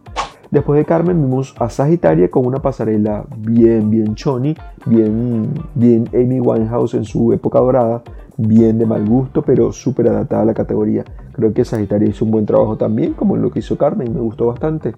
Después 0.53 0.77
de 0.77 0.85
Carmen 0.85 1.19
vimos 1.19 1.55
a 1.59 1.71
Sagitaria 1.71 2.31
con 2.31 2.45
una 2.45 2.61
pasarela 2.61 3.25
bien, 3.39 3.89
bien 3.89 4.15
choni, 4.15 4.55
bien, 4.85 5.49
bien 5.75 6.07
Amy 6.13 6.41
Winehouse 6.41 6.93
en 6.93 7.07
su 7.07 7.33
época 7.33 7.59
dorada, 7.59 8.03
bien 8.37 8.77
de 8.77 8.85
mal 8.85 9.09
gusto, 9.09 9.41
pero 9.41 9.73
súper 9.73 10.09
adaptada 10.09 10.43
a 10.43 10.45
la 10.45 10.53
categoría. 10.53 11.05
Creo 11.33 11.55
que 11.55 11.65
Sagitaria 11.65 12.11
hizo 12.11 12.27
un 12.27 12.33
buen 12.33 12.45
trabajo 12.45 12.77
también, 12.77 13.15
como 13.15 13.35
lo 13.35 13.51
que 13.51 13.61
hizo 13.61 13.79
Carmen, 13.79 14.13
me 14.13 14.21
gustó 14.21 14.45
bastante. 14.49 14.95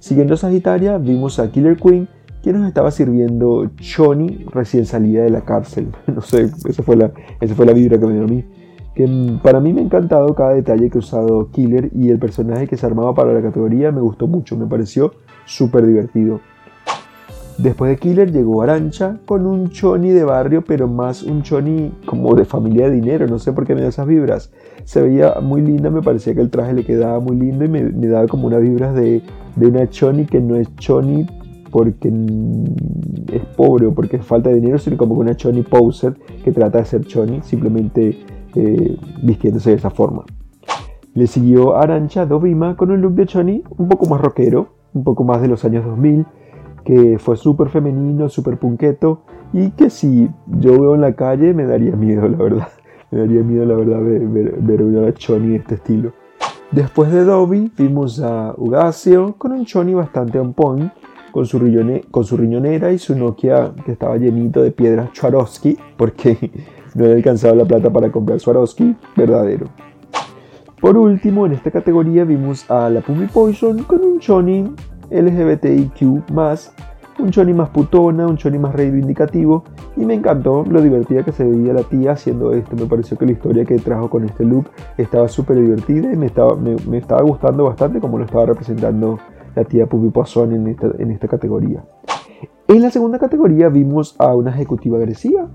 Siguiendo 0.00 0.36
Sagitaria, 0.36 0.98
vimos 0.98 1.38
a 1.38 1.52
Killer 1.52 1.76
Queen 1.76 2.08
quien 2.42 2.58
nos 2.58 2.66
estaba 2.66 2.90
sirviendo 2.90 3.70
Choni 3.76 4.44
recién 4.50 4.86
salida 4.86 5.22
de 5.22 5.30
la 5.30 5.42
cárcel. 5.42 5.92
No 6.12 6.20
sé, 6.20 6.50
esa 6.68 6.82
fue 6.82 6.96
la, 6.96 7.12
esa 7.40 7.54
fue 7.54 7.64
la 7.64 7.72
vibra 7.72 7.96
que 7.96 8.06
me 8.06 8.14
dio 8.14 8.24
a 8.24 8.26
mí. 8.26 8.44
Que 8.94 9.38
para 9.42 9.60
mí 9.60 9.72
me 9.72 9.80
ha 9.80 9.84
encantado 9.84 10.34
cada 10.34 10.54
detalle 10.54 10.88
que 10.88 10.98
ha 10.98 11.00
usado 11.00 11.50
Killer 11.50 11.90
y 11.94 12.10
el 12.10 12.18
personaje 12.18 12.68
que 12.68 12.76
se 12.76 12.86
armaba 12.86 13.14
para 13.14 13.32
la 13.32 13.42
categoría 13.42 13.90
me 13.90 14.00
gustó 14.00 14.28
mucho, 14.28 14.56
me 14.56 14.66
pareció 14.66 15.14
súper 15.46 15.86
divertido. 15.86 16.40
Después 17.58 17.88
de 17.88 17.98
Killer 17.98 18.32
llegó 18.32 18.62
Arancha 18.62 19.18
con 19.26 19.46
un 19.46 19.70
choni 19.70 20.10
de 20.10 20.24
barrio, 20.24 20.64
pero 20.66 20.88
más 20.88 21.22
un 21.22 21.42
choni 21.42 21.92
como 22.04 22.34
de 22.34 22.44
familia 22.44 22.88
de 22.88 22.96
dinero, 22.96 23.28
no 23.28 23.38
sé 23.38 23.52
por 23.52 23.64
qué 23.64 23.76
me 23.76 23.82
da 23.82 23.88
esas 23.88 24.08
vibras. 24.08 24.52
Se 24.82 25.00
veía 25.00 25.34
muy 25.40 25.62
linda, 25.62 25.88
me 25.88 26.02
parecía 26.02 26.34
que 26.34 26.40
el 26.40 26.50
traje 26.50 26.72
le 26.72 26.84
quedaba 26.84 27.20
muy 27.20 27.36
lindo 27.36 27.64
y 27.64 27.68
me, 27.68 27.82
daba 28.08 28.26
como 28.26 28.48
unas 28.48 28.60
vibras 28.60 28.94
de, 28.96 29.22
de, 29.54 29.66
una 29.66 29.88
choni 29.88 30.26
que 30.26 30.40
no 30.40 30.56
es 30.56 30.74
choni 30.76 31.26
porque 31.70 32.12
es 33.32 33.44
pobre 33.56 33.86
o 33.86 33.94
porque 33.94 34.18
falta 34.18 34.50
de 34.50 34.56
dinero, 34.56 34.78
sino 34.78 34.96
como 34.96 35.14
una 35.14 35.36
choni 35.36 35.62
poser 35.62 36.14
que 36.42 36.50
trata 36.50 36.78
de 36.78 36.86
ser 36.86 37.04
choni, 37.04 37.40
simplemente 37.42 38.18
eh, 38.56 38.96
vistiéndose 39.22 39.70
de 39.70 39.76
esa 39.76 39.90
forma. 39.90 40.24
Le 41.14 41.26
siguió 41.26 41.76
Arancha 41.76 42.26
Dovima 42.26 42.76
con 42.76 42.90
un 42.90 43.00
look 43.00 43.14
de 43.14 43.26
choni 43.26 43.62
un 43.78 43.88
poco 43.88 44.06
más 44.06 44.20
rockero, 44.20 44.68
un 44.92 45.04
poco 45.04 45.24
más 45.24 45.40
de 45.40 45.48
los 45.48 45.64
años 45.64 45.84
2000 45.84 46.26
que 46.84 47.18
fue 47.18 47.36
súper 47.36 47.70
femenino, 47.70 48.28
súper 48.28 48.58
punqueto 48.58 49.22
y 49.52 49.70
que 49.70 49.90
si 49.90 50.28
yo 50.46 50.72
veo 50.72 50.94
en 50.94 51.00
la 51.00 51.14
calle 51.14 51.54
me 51.54 51.64
daría 51.64 51.96
miedo, 51.96 52.28
la 52.28 52.36
verdad. 52.36 52.68
Me 53.10 53.20
daría 53.20 53.42
miedo, 53.44 53.64
la 53.64 53.76
verdad, 53.76 54.00
ver, 54.02 54.26
ver, 54.60 54.82
una 54.82 55.14
Choni 55.14 55.50
de 55.50 55.56
este 55.56 55.76
estilo. 55.76 56.12
Después 56.72 57.12
de 57.12 57.22
Dobby 57.22 57.70
vimos 57.78 58.20
a 58.20 58.54
Ugacio 58.56 59.36
con 59.38 59.52
un 59.52 59.64
Choni 59.66 59.94
bastante 59.94 60.40
on 60.40 60.52
point, 60.52 60.90
con 61.30 61.46
su, 61.46 61.60
su 61.60 62.36
riñonera 62.36 62.90
y 62.90 62.98
su 62.98 63.14
Nokia 63.14 63.72
que 63.84 63.92
estaba 63.92 64.16
llenito 64.16 64.62
de 64.62 64.72
piedras 64.72 65.10
Swarovski, 65.12 65.78
porque 65.96 66.50
no 66.94 67.04
había 67.04 67.16
alcanzado 67.16 67.54
la 67.54 67.64
plata 67.64 67.90
para 67.90 68.10
comprar 68.10 68.40
Swarovski 68.40 68.96
verdadero. 69.16 69.66
Por 70.80 70.96
último, 70.96 71.46
en 71.46 71.52
esta 71.52 71.70
categoría 71.70 72.24
vimos 72.24 72.70
a 72.70 72.90
la 72.90 73.00
Pumi 73.00 73.26
Poison 73.26 73.84
con 73.84 74.04
un 74.04 74.20
Choni 74.20 74.70
LGBTIQ+, 75.10 76.02
un 77.20 77.30
choni 77.30 77.54
más 77.54 77.70
putona, 77.70 78.26
un 78.26 78.36
choni 78.36 78.58
más 78.58 78.74
reivindicativo 78.74 79.64
y 79.96 80.04
me 80.04 80.14
encantó 80.14 80.64
lo 80.68 80.82
divertida 80.82 81.24
que 81.24 81.32
se 81.32 81.44
veía 81.44 81.72
la 81.72 81.84
tía 81.84 82.12
haciendo 82.12 82.52
esto. 82.52 82.76
Me 82.76 82.86
pareció 82.86 83.16
que 83.16 83.26
la 83.26 83.32
historia 83.32 83.64
que 83.64 83.78
trajo 83.78 84.10
con 84.10 84.24
este 84.24 84.44
look 84.44 84.66
estaba 84.98 85.28
súper 85.28 85.58
divertida 85.58 86.12
y 86.12 86.16
me 86.16 86.26
estaba, 86.26 86.56
me, 86.56 86.98
estaba 86.98 87.22
gustando 87.22 87.64
bastante 87.64 88.00
como 88.00 88.18
lo 88.18 88.24
estaba 88.24 88.46
representando 88.46 89.18
la 89.54 89.64
tía 89.64 89.86
Pupi 89.86 90.10
Poisson 90.10 90.52
en 90.52 90.66
esta, 90.66 90.90
en 90.98 91.10
esta 91.10 91.28
categoría. 91.28 91.84
En 92.66 92.82
la 92.82 92.90
segunda 92.90 93.18
categoría 93.18 93.68
vimos 93.68 94.16
a 94.18 94.34
una 94.34 94.50
ejecutiva 94.50 94.98
agresiva. 94.98 95.48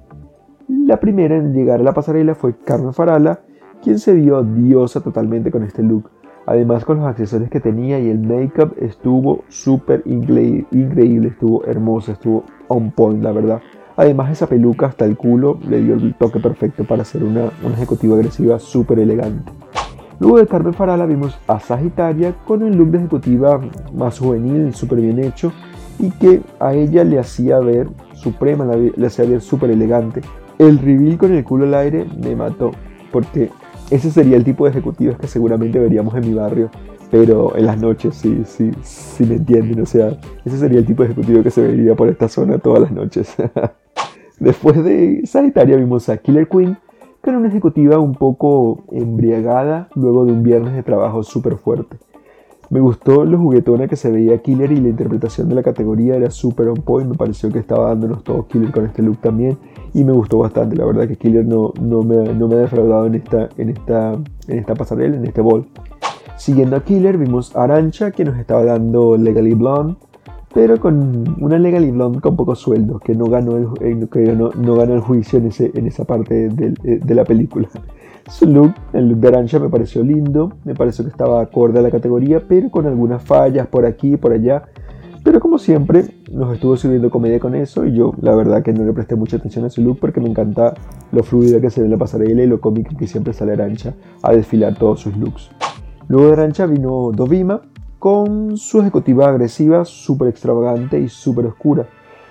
La 0.90 1.00
primera 1.00 1.38
en 1.38 1.54
llegar 1.54 1.82
a 1.82 1.84
la 1.84 1.94
pasarela 1.94 2.34
fue 2.34 2.56
Carmen 2.66 2.96
Farala, 2.96 3.42
quien 3.84 4.00
se 4.00 4.12
vio 4.12 4.42
diosa 4.42 5.02
totalmente 5.02 5.52
con 5.52 5.62
este 5.62 5.84
look. 5.84 6.10
Además 6.48 6.84
con 6.84 6.98
los 6.98 7.06
accesorios 7.06 7.52
que 7.52 7.60
tenía 7.60 8.00
y 8.00 8.10
el 8.10 8.18
make-up 8.18 8.74
estuvo 8.80 9.44
súper 9.50 10.02
increíble, 10.08 11.28
estuvo 11.28 11.64
hermoso, 11.66 12.12
estuvo 12.12 12.44
on 12.70 12.90
point, 12.90 13.22
la 13.22 13.32
verdad. 13.32 13.62
Además 13.98 14.32
esa 14.32 14.48
peluca 14.48 14.88
hasta 14.88 15.06
el 15.06 15.16
culo 15.16 15.60
le 15.70 15.80
dio 15.80 15.94
el 15.94 16.16
toque 16.16 16.40
perfecto 16.40 16.84
para 16.86 17.06
ser 17.06 17.24
una, 17.24 17.52
ejecutiva 17.72 18.16
agresiva 18.16 18.58
súper 18.58 18.98
elegante. 18.98 19.52
Luego 20.20 20.40
de 20.40 20.48
Carmen 20.48 20.74
Farala 20.74 21.06
vimos 21.06 21.40
a 21.46 21.60
Sagitaria 21.60 22.34
con 22.48 22.64
un 22.64 22.76
look 22.76 22.90
de 22.90 22.98
ejecutiva 22.98 23.62
más 23.94 24.18
juvenil, 24.18 24.74
súper 24.74 25.02
bien 25.02 25.20
hecho 25.20 25.54
y 26.00 26.10
que 26.10 26.42
a 26.60 26.74
ella 26.74 27.04
le 27.04 27.20
hacía 27.20 27.60
ver 27.60 27.90
suprema, 28.14 28.66
le 28.66 29.06
hacía 29.06 29.26
ver 29.26 29.42
súper 29.42 29.70
elegante. 29.70 30.22
El 30.60 30.78
reveal 30.78 31.18
con 31.18 31.34
el 31.34 31.44
culo 31.46 31.66
al 31.66 31.74
aire 31.74 32.06
me 32.22 32.36
mató 32.36 32.72
porque 33.14 33.50
ese 33.92 34.12
sería 34.12 34.36
el 34.36 34.44
tipo 34.44 34.66
de 34.66 34.72
ejecutivos 34.72 35.18
que 35.18 35.26
seguramente 35.26 35.80
veríamos 35.80 36.14
en 36.16 36.28
mi 36.28 36.34
barrio, 36.34 36.70
pero 37.10 37.56
en 37.56 37.66
las 37.66 37.80
noches, 37.80 38.16
sí, 38.16 38.44
sí, 38.46 38.70
sí 38.82 39.26
me 39.26 39.36
entienden. 39.36 39.80
O 39.82 39.86
sea, 39.86 40.20
ese 40.44 40.58
sería 40.58 40.80
el 40.80 40.86
tipo 40.86 41.02
de 41.02 41.12
ejecutivo 41.12 41.44
que 41.44 41.50
se 41.50 41.62
vería 41.62 41.96
por 41.96 42.10
esta 42.10 42.28
zona 42.28 42.58
todas 42.58 42.82
las 42.82 42.92
noches. 42.92 43.34
Después 44.40 44.84
de 44.84 45.22
Sagitaria 45.26 45.78
vimos 45.78 46.10
a 46.10 46.18
Killer 46.18 46.50
Queen, 46.50 46.78
que 47.24 47.30
era 47.30 47.40
una 47.40 47.48
ejecutiva 47.48 47.98
un 47.98 48.16
poco 48.16 48.84
embriagada 48.92 49.88
luego 49.96 50.26
de 50.26 50.34
un 50.34 50.44
viernes 50.44 50.74
de 50.74 50.84
trabajo 50.84 51.24
súper 51.24 51.56
fuerte. 51.56 51.98
Me 52.70 52.80
gustó 52.80 53.26
lo 53.26 53.40
juguetona 53.40 53.88
que 53.88 53.96
se 53.96 54.12
veía 54.12 54.38
Killer 54.44 54.72
y 54.72 54.80
la 54.80 54.90
interpretación 54.90 55.50
de 55.50 55.56
la 55.56 55.64
categoría 55.64 56.16
era 56.16 56.30
súper 56.30 56.68
on 56.68 56.78
point. 56.78 57.10
Me 57.10 57.18
pareció 57.18 57.50
que 57.52 57.58
estaba 57.58 57.88
dándonos 57.88 58.24
todo 58.24 58.48
Killer 58.48 58.72
con 58.72 58.86
este 58.86 59.02
look 59.02 59.18
también 59.18 59.58
y 59.94 60.04
me 60.04 60.12
gustó 60.12 60.38
bastante. 60.38 60.76
La 60.76 60.86
verdad 60.86 61.08
que 61.08 61.16
Killer 61.16 61.46
no, 61.46 61.74
no, 61.82 62.04
me, 62.04 62.32
no 62.34 62.48
me 62.48 62.56
ha 62.56 62.60
defraudado 62.60 63.08
en 63.08 63.16
esta, 63.16 63.50
en, 63.58 63.70
esta, 63.70 64.14
en 64.14 64.60
esta 64.60 64.76
pasarela, 64.76 65.18
en 65.18 65.26
este 65.26 65.42
ball. 65.42 65.66
Siguiendo 66.38 66.76
a 66.76 66.84
Killer 66.84 67.18
vimos 67.18 67.56
a 67.56 67.64
Arancha 67.64 68.12
que 68.12 68.24
nos 68.24 68.38
estaba 68.38 68.64
dando 68.64 69.18
Legally 69.18 69.56
Blonde, 69.56 69.96
pero 70.54 70.80
con 70.80 71.38
una 71.42 71.58
Legally 71.58 71.90
Blonde 71.90 72.22
con 72.22 72.36
pocos 72.36 72.60
sueldos, 72.60 73.02
que 73.02 73.16
no 73.16 73.26
ganó 73.26 73.58
el, 73.58 73.68
eh, 73.82 74.08
que 74.12 74.34
no, 74.34 74.52
no 74.52 74.76
ganó 74.76 74.94
el 74.94 75.02
juicio 75.02 75.40
en, 75.40 75.48
ese, 75.48 75.72
en 75.74 75.88
esa 75.88 76.06
parte 76.06 76.50
de, 76.50 76.74
eh, 76.84 77.00
de 77.04 77.16
la 77.16 77.24
película. 77.24 77.68
Su 78.30 78.46
look, 78.46 78.76
el 78.94 79.10
look 79.10 79.18
de 79.18 79.28
Arancha 79.28 79.58
me 79.58 79.70
pareció 79.70 80.04
lindo, 80.04 80.54
me 80.64 80.76
pareció 80.76 81.04
que 81.04 81.10
estaba 81.10 81.42
acorde 81.42 81.80
a 81.80 81.82
la 81.82 81.90
categoría, 81.90 82.44
pero 82.48 82.70
con 82.70 82.86
algunas 82.86 83.24
fallas 83.24 83.68
por 83.68 83.88
aquí 83.88 84.14
y 84.14 84.18
por 84.18 84.32
allá. 84.32 84.66
Pero 85.24 85.40
como 85.40 85.58
siempre, 85.58 86.06
nos 86.32 86.54
estuvo 86.54 86.78
sirviendo 86.78 87.10
comedia 87.10 87.40
con 87.40 87.56
eso 87.56 87.86
y 87.86 87.94
yo 87.96 88.14
la 88.22 88.36
verdad 88.36 88.62
que 88.62 88.72
no 88.72 88.86
le 88.86 88.94
presté 88.94 89.16
mucha 89.16 89.38
atención 89.38 89.66
a 89.66 89.70
su 89.72 89.82
look 89.82 89.98
porque 90.00 90.22
me 90.22 90.30
encanta 90.30 90.76
lo 91.12 91.24
fluida 91.24 91.60
que 91.60 91.72
se 91.72 91.82
ve 91.82 91.88
en 91.88 91.92
la 91.92 91.98
pasarela 91.98 92.44
y 92.44 92.48
lo 92.48 92.62
cómico 92.62 92.96
que 92.96 93.08
siempre 93.08 93.34
sale 93.34 93.54
Arancha 93.54 93.96
a 94.22 94.32
desfilar 94.32 94.76
todos 94.76 95.00
sus 95.00 95.18
looks. 95.18 95.50
Luego 96.08 96.28
de 96.28 96.34
Arancha 96.34 96.68
vino 96.68 97.12
Dovima 97.12 97.62
con 97.98 98.58
su 98.58 98.80
ejecutiva 98.80 99.28
agresiva, 99.28 99.86
súper 99.86 100.28
extravagante 100.28 101.00
y 101.00 101.10
súper 101.10 101.48
oscura. 101.48 101.88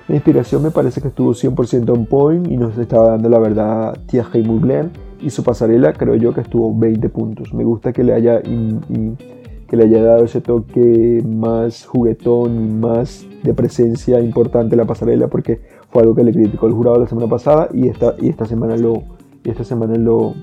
La 0.06 0.14
inspiración 0.14 0.62
me 0.62 0.70
parece 0.70 1.02
que 1.02 1.08
estuvo 1.08 1.32
100% 1.32 1.90
on 1.90 2.06
point 2.06 2.50
y 2.50 2.56
nos 2.56 2.78
estaba 2.78 3.10
dando 3.10 3.28
la 3.28 3.40
verdad 3.40 3.98
Thierry 4.06 4.42
Mugler 4.42 4.90
y 5.20 5.30
su 5.30 5.42
pasarela 5.42 5.92
creo 5.92 6.14
yo 6.14 6.32
que 6.34 6.40
estuvo 6.40 6.76
20 6.76 7.08
puntos. 7.08 7.54
Me 7.54 7.64
gusta 7.64 7.92
que 7.92 8.04
le 8.04 8.14
haya, 8.14 8.40
que 8.40 9.76
le 9.76 9.84
haya 9.84 10.02
dado 10.02 10.24
ese 10.24 10.40
toque 10.40 11.22
más 11.26 11.86
juguetón 11.86 12.64
y 12.64 12.68
más 12.68 13.26
de 13.42 13.54
presencia 13.54 14.20
importante 14.20 14.76
la 14.76 14.84
pasarela 14.84 15.28
porque 15.28 15.60
fue 15.90 16.02
algo 16.02 16.14
que 16.14 16.24
le 16.24 16.32
criticó 16.32 16.66
el 16.66 16.72
jurado 16.72 16.98
la 16.98 17.06
semana 17.06 17.28
pasada 17.28 17.68
y 17.72 17.88
esta, 17.88 18.14
y 18.18 18.28
esta 18.28 18.46
semana, 18.46 18.76
lo, 18.76 19.02
esta 19.44 19.64
semana 19.64 19.96
lo, 19.96 20.34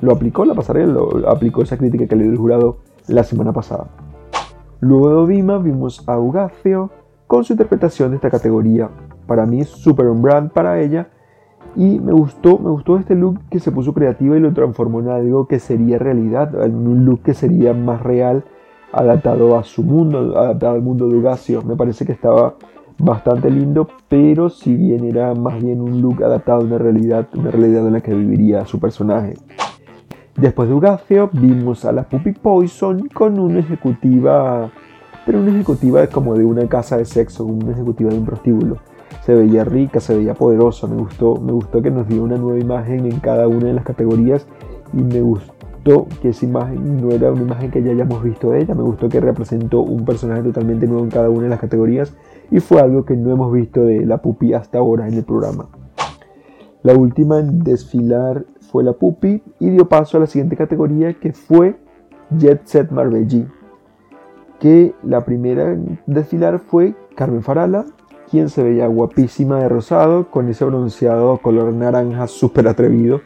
lo 0.00 0.12
aplicó 0.12 0.44
la 0.44 0.54
pasarela, 0.54 1.00
aplicó 1.26 1.62
esa 1.62 1.76
crítica 1.76 2.06
que 2.06 2.16
le 2.16 2.24
dio 2.24 2.32
el 2.32 2.38
jurado 2.38 2.78
la 3.06 3.22
semana 3.24 3.52
pasada. 3.52 3.88
Luego 4.80 5.08
de 5.08 5.14
Ovima 5.14 5.58
vimos 5.58 6.02
a 6.06 6.18
Ugacio 6.18 6.90
con 7.26 7.44
su 7.44 7.54
interpretación 7.54 8.10
de 8.10 8.16
esta 8.16 8.30
categoría. 8.30 8.90
Para 9.26 9.46
mí 9.46 9.64
super 9.64 10.06
brand 10.08 10.52
para 10.52 10.80
ella 10.80 11.08
y 11.76 11.98
me 11.98 12.12
gustó, 12.12 12.58
me 12.58 12.70
gustó 12.70 12.98
este 12.98 13.14
look 13.14 13.40
que 13.50 13.58
se 13.58 13.72
puso 13.72 13.92
creativa 13.92 14.36
y 14.36 14.40
lo 14.40 14.52
transformó 14.52 15.00
en 15.00 15.08
algo 15.08 15.46
que 15.46 15.58
sería 15.58 15.98
realidad, 15.98 16.64
en 16.64 16.74
un 16.86 17.04
look 17.04 17.22
que 17.22 17.34
sería 17.34 17.72
más 17.72 18.02
real, 18.02 18.44
adaptado 18.92 19.58
a 19.58 19.64
su 19.64 19.82
mundo, 19.82 20.38
adaptado 20.38 20.74
al 20.74 20.82
mundo 20.82 21.08
de 21.08 21.16
Ugacio. 21.16 21.62
Me 21.62 21.76
parece 21.76 22.06
que 22.06 22.12
estaba 22.12 22.54
bastante 22.98 23.50
lindo, 23.50 23.88
pero 24.08 24.48
si 24.50 24.74
bien 24.76 25.04
era 25.04 25.34
más 25.34 25.60
bien 25.60 25.80
un 25.80 26.00
look 26.00 26.22
adaptado 26.22 26.60
a 26.60 26.64
una 26.64 26.78
realidad, 26.78 27.26
una 27.34 27.50
realidad 27.50 27.86
en 27.86 27.94
la 27.94 28.00
que 28.00 28.14
viviría 28.14 28.64
su 28.66 28.78
personaje. 28.78 29.34
Después 30.36 30.68
de 30.68 30.74
Ugacio 30.74 31.30
vimos 31.32 31.84
a 31.84 31.92
la 31.92 32.04
Puppy 32.04 32.32
Poison 32.32 33.08
con 33.08 33.38
una 33.38 33.60
ejecutiva, 33.60 34.70
pero 35.26 35.40
una 35.40 35.50
ejecutiva 35.50 36.06
como 36.06 36.34
de 36.34 36.44
una 36.44 36.68
casa 36.68 36.96
de 36.96 37.04
sexo, 37.04 37.44
una 37.44 37.72
ejecutiva 37.72 38.10
de 38.10 38.18
un 38.18 38.26
prostíbulo 38.26 38.78
se 39.22 39.34
veía 39.34 39.64
rica, 39.64 40.00
se 40.00 40.16
veía 40.16 40.34
poderosa, 40.34 40.86
me 40.86 40.96
gustó, 40.96 41.36
me 41.36 41.52
gustó 41.52 41.82
que 41.82 41.90
nos 41.90 42.08
dio 42.08 42.22
una 42.22 42.36
nueva 42.36 42.58
imagen 42.58 43.06
en 43.06 43.20
cada 43.20 43.48
una 43.48 43.66
de 43.66 43.74
las 43.74 43.84
categorías 43.84 44.46
y 44.92 45.02
me 45.02 45.20
gustó 45.20 45.54
que 46.22 46.30
esa 46.30 46.46
imagen 46.46 47.00
no 47.00 47.10
era 47.10 47.30
una 47.30 47.42
imagen 47.42 47.70
que 47.70 47.82
ya 47.82 47.92
hayamos 47.92 48.22
visto 48.22 48.50
de 48.50 48.62
ella, 48.62 48.74
me 48.74 48.82
gustó 48.82 49.08
que 49.08 49.20
representó 49.20 49.80
un 49.80 50.04
personaje 50.04 50.42
totalmente 50.42 50.86
nuevo 50.86 51.04
en 51.04 51.10
cada 51.10 51.28
una 51.28 51.42
de 51.42 51.48
las 51.50 51.60
categorías 51.60 52.14
y 52.50 52.60
fue 52.60 52.80
algo 52.80 53.04
que 53.04 53.16
no 53.16 53.30
hemos 53.30 53.52
visto 53.52 53.82
de 53.82 54.06
la 54.06 54.18
Pupi 54.18 54.54
hasta 54.54 54.78
ahora 54.78 55.08
en 55.08 55.14
el 55.14 55.24
programa. 55.24 55.66
La 56.82 56.94
última 56.94 57.38
en 57.38 57.64
desfilar 57.64 58.44
fue 58.60 58.84
la 58.84 58.92
Pupi 58.92 59.42
y 59.58 59.70
dio 59.70 59.88
paso 59.88 60.16
a 60.16 60.20
la 60.20 60.26
siguiente 60.26 60.56
categoría 60.56 61.14
que 61.14 61.32
fue 61.32 61.76
Jet 62.38 62.66
Set 62.66 62.90
Marbelli. 62.90 63.46
Que 64.60 64.94
la 65.02 65.24
primera 65.24 65.72
en 65.72 65.98
desfilar 66.06 66.58
fue 66.58 66.94
Carmen 67.16 67.42
Farala, 67.42 67.86
quien 68.34 68.48
se 68.48 68.64
veía 68.64 68.88
guapísima 68.88 69.60
de 69.60 69.68
rosado, 69.68 70.28
con 70.28 70.48
ese 70.48 70.64
bronceado 70.64 71.38
color 71.38 71.72
naranja 71.72 72.26
súper 72.26 72.66
atrevido 72.66 73.20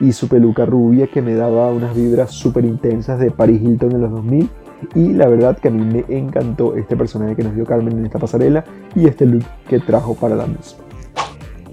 y 0.00 0.12
su 0.12 0.26
peluca 0.26 0.64
rubia 0.64 1.06
que 1.06 1.20
me 1.20 1.34
daba 1.34 1.70
unas 1.70 1.94
vibras 1.94 2.30
súper 2.30 2.64
intensas 2.64 3.20
de 3.20 3.30
Paris 3.30 3.60
Hilton 3.60 3.92
en 3.92 4.00
los 4.00 4.10
2000 4.10 4.48
Y 4.94 5.12
la 5.12 5.28
verdad 5.28 5.58
que 5.58 5.68
a 5.68 5.70
mí 5.70 5.84
me 5.84 6.16
encantó 6.16 6.76
este 6.76 6.96
personaje 6.96 7.36
que 7.36 7.44
nos 7.44 7.54
dio 7.54 7.66
Carmen 7.66 7.98
en 7.98 8.06
esta 8.06 8.18
pasarela 8.18 8.64
y 8.94 9.06
este 9.06 9.26
look 9.26 9.44
que 9.68 9.80
trajo 9.80 10.14
para 10.14 10.34
la 10.34 10.46
misma. 10.46 10.82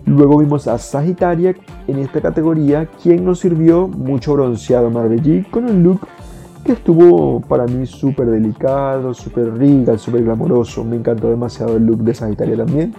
Luego 0.06 0.40
vimos 0.40 0.68
a 0.68 0.78
Sagitaria 0.78 1.56
en 1.88 1.98
esta 1.98 2.20
categoría, 2.20 2.90
quien 3.02 3.24
nos 3.24 3.40
sirvió 3.40 3.88
mucho 3.88 4.34
bronceado 4.34 4.92
Marbellí 4.92 5.44
con 5.44 5.64
un 5.64 5.82
look 5.82 6.02
que 6.62 6.74
estuvo 6.74 7.42
para 7.42 7.66
mí 7.66 7.86
súper 7.86 8.28
delicado, 8.28 9.14
súper 9.14 9.54
regal, 9.54 10.00
súper 10.00 10.24
glamoroso. 10.24 10.84
Me 10.84 10.96
encantó 10.96 11.30
demasiado 11.30 11.78
el 11.78 11.86
look 11.86 12.04
de 12.04 12.14
Sagitaria 12.14 12.58
también. 12.58 12.94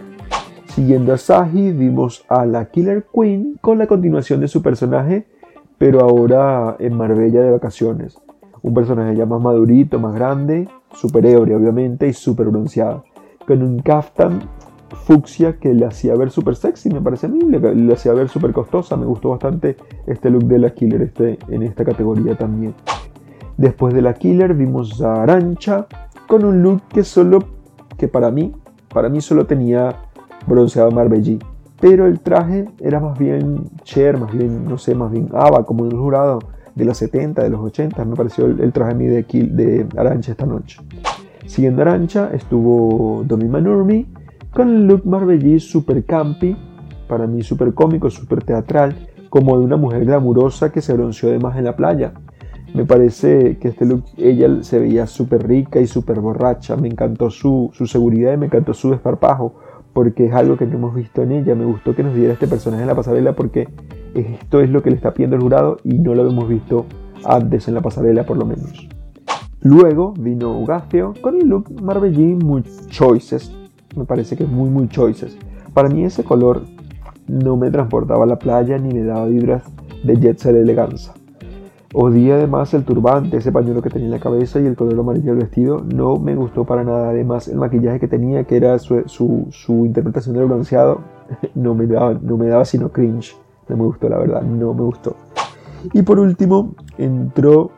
Siguiendo 0.66 1.12
a 1.12 1.18
Sagi, 1.18 1.72
vimos 1.72 2.24
a 2.28 2.46
la 2.46 2.70
Killer 2.70 3.06
Queen 3.12 3.58
con 3.60 3.78
la 3.78 3.86
continuación 3.86 4.40
de 4.40 4.48
su 4.48 4.62
personaje, 4.62 5.26
pero 5.78 6.00
ahora 6.00 6.76
en 6.78 6.96
Marbella 6.96 7.42
de 7.42 7.50
vacaciones. 7.50 8.18
Un 8.62 8.74
personaje 8.74 9.16
ya 9.16 9.26
más 9.26 9.40
madurito, 9.40 9.98
más 9.98 10.14
grande, 10.14 10.68
súper 10.94 11.26
ebrio 11.26 11.56
obviamente 11.56 12.08
y 12.08 12.12
súper 12.12 12.48
bronceado. 12.48 13.04
Con 13.46 13.62
un 13.62 13.80
kaftan 13.80 14.40
fucsia 15.04 15.58
que 15.58 15.74
le 15.74 15.84
hacía 15.84 16.14
ver 16.14 16.30
súper 16.30 16.56
sexy, 16.56 16.90
me 16.90 17.00
parece 17.00 17.26
a 17.26 17.28
mí, 17.28 17.40
le, 17.40 17.92
hacía 17.92 18.12
ver 18.12 18.28
súper 18.28 18.52
costosa. 18.52 18.96
Me 18.96 19.06
gustó 19.06 19.30
bastante 19.30 19.76
este 20.06 20.30
look 20.30 20.44
de 20.44 20.58
la 20.58 20.70
Killer 20.70 21.02
este, 21.02 21.38
en 21.48 21.62
esta 21.62 21.84
categoría 21.84 22.36
también. 22.36 22.74
Después 23.62 23.94
de 23.94 24.02
la 24.02 24.14
Killer 24.14 24.54
vimos 24.54 25.00
a 25.02 25.22
Arancha 25.22 25.86
con 26.26 26.44
un 26.44 26.64
look 26.64 26.82
que 26.88 27.04
solo, 27.04 27.44
que 27.96 28.08
para 28.08 28.32
mí, 28.32 28.52
para 28.92 29.08
mí 29.08 29.20
solo 29.20 29.46
tenía 29.46 29.94
bronceado 30.48 30.90
Marbellí. 30.90 31.38
Pero 31.80 32.06
el 32.06 32.18
traje 32.18 32.68
era 32.80 32.98
más 32.98 33.16
bien 33.16 33.70
Cher, 33.84 34.18
más 34.18 34.32
bien, 34.32 34.64
no 34.64 34.78
sé, 34.78 34.96
más 34.96 35.12
bien 35.12 35.28
Ava, 35.32 35.64
como 35.64 35.84
el 35.84 35.96
jurado 35.96 36.40
de 36.74 36.84
los 36.84 36.96
70, 36.96 37.40
de 37.40 37.50
los 37.50 37.60
80. 37.60 38.04
Me 38.04 38.16
pareció 38.16 38.46
el, 38.46 38.72
traje 38.72 38.94
de, 38.94 39.22
de 39.22 39.86
Arancha 39.96 40.32
esta 40.32 40.44
noche. 40.44 40.80
Siguiendo 41.46 41.82
Arancha 41.82 42.30
estuvo 42.32 43.22
Domi 43.24 43.46
Manurmi 43.46 44.08
con 44.52 44.70
el 44.70 44.88
look 44.88 45.06
Marbellí 45.06 45.60
super 45.60 46.04
campi, 46.04 46.56
para 47.06 47.28
mí 47.28 47.44
super 47.44 47.72
cómico, 47.74 48.10
super 48.10 48.42
teatral, 48.42 49.08
como 49.30 49.56
de 49.56 49.64
una 49.64 49.76
mujer 49.76 50.04
glamurosa 50.04 50.72
que 50.72 50.80
se 50.80 50.94
bronceó 50.94 51.30
de 51.30 51.38
más 51.38 51.56
en 51.56 51.62
la 51.62 51.76
playa. 51.76 52.12
Me 52.74 52.86
parece 52.86 53.58
que 53.58 53.68
este 53.68 53.84
look, 53.84 54.04
ella 54.16 54.62
se 54.62 54.78
veía 54.78 55.06
súper 55.06 55.46
rica 55.46 55.80
y 55.80 55.86
súper 55.86 56.20
borracha. 56.20 56.76
Me 56.76 56.88
encantó 56.88 57.30
su, 57.30 57.70
su, 57.74 57.86
seguridad 57.86 58.32
y 58.32 58.38
me 58.38 58.46
encantó 58.46 58.72
su 58.72 58.90
desparpajo 58.90 59.54
porque 59.92 60.26
es 60.26 60.32
algo 60.32 60.56
que 60.56 60.66
no 60.66 60.76
hemos 60.76 60.94
visto 60.94 61.22
en 61.22 61.32
ella. 61.32 61.54
Me 61.54 61.66
gustó 61.66 61.94
que 61.94 62.02
nos 62.02 62.14
diera 62.14 62.32
este 62.32 62.46
personaje 62.46 62.82
en 62.82 62.88
la 62.88 62.94
pasarela 62.94 63.34
porque 63.34 63.68
esto 64.14 64.60
es 64.60 64.70
lo 64.70 64.82
que 64.82 64.90
le 64.90 64.96
está 64.96 65.12
pidiendo 65.12 65.36
el 65.36 65.42
jurado 65.42 65.78
y 65.84 65.98
no 65.98 66.14
lo 66.14 66.26
hemos 66.28 66.48
visto 66.48 66.86
antes 67.24 67.68
en 67.68 67.74
la 67.74 67.82
pasarela 67.82 68.24
por 68.24 68.38
lo 68.38 68.46
menos. 68.46 68.88
Luego 69.60 70.12
vino 70.18 70.58
Ugacio 70.58 71.14
con 71.20 71.40
el 71.40 71.48
look 71.48 71.70
Marbellí 71.82 72.34
muy 72.34 72.64
choices. 72.88 73.52
Me 73.96 74.06
parece 74.06 74.36
que 74.36 74.44
es 74.44 74.50
muy 74.50 74.70
muy 74.70 74.88
choices. 74.88 75.36
Para 75.74 75.90
mí 75.90 76.04
ese 76.04 76.24
color 76.24 76.62
no 77.28 77.56
me 77.56 77.70
transportaba 77.70 78.24
a 78.24 78.26
la 78.26 78.38
playa 78.38 78.78
ni 78.78 78.92
me 78.92 79.04
daba 79.04 79.26
vibras 79.26 79.64
de 80.04 80.16
jet 80.16 80.38
set 80.38 80.56
elegancia. 80.56 81.12
Odié 81.94 82.32
además 82.32 82.72
el 82.72 82.84
turbante, 82.84 83.36
ese 83.36 83.52
pañuelo 83.52 83.82
que 83.82 83.90
tenía 83.90 84.06
en 84.06 84.12
la 84.12 84.18
cabeza 84.18 84.58
y 84.58 84.66
el 84.66 84.76
color 84.76 84.98
amarillo 84.98 85.32
del 85.32 85.42
vestido. 85.42 85.84
No 85.94 86.16
me 86.16 86.34
gustó 86.34 86.64
para 86.64 86.84
nada. 86.84 87.10
Además, 87.10 87.48
el 87.48 87.56
maquillaje 87.56 88.00
que 88.00 88.08
tenía, 88.08 88.44
que 88.44 88.56
era 88.56 88.78
su, 88.78 89.04
su, 89.06 89.86
interpretación 89.86 90.36
del 90.36 90.46
bronceado, 90.46 91.00
no 91.54 91.74
me, 91.74 91.86
daba, 91.86 92.14
no 92.14 92.38
me 92.38 92.46
daba 92.48 92.64
sino 92.64 92.88
cringe. 92.90 93.36
No 93.68 93.76
me 93.76 93.84
gustó, 93.84 94.08
la 94.08 94.18
verdad, 94.18 94.42
no 94.42 94.72
me 94.72 94.82
gustó. 94.82 95.16
Y 95.92 96.02
por 96.02 96.18
último, 96.18 96.74
entró 96.96 97.70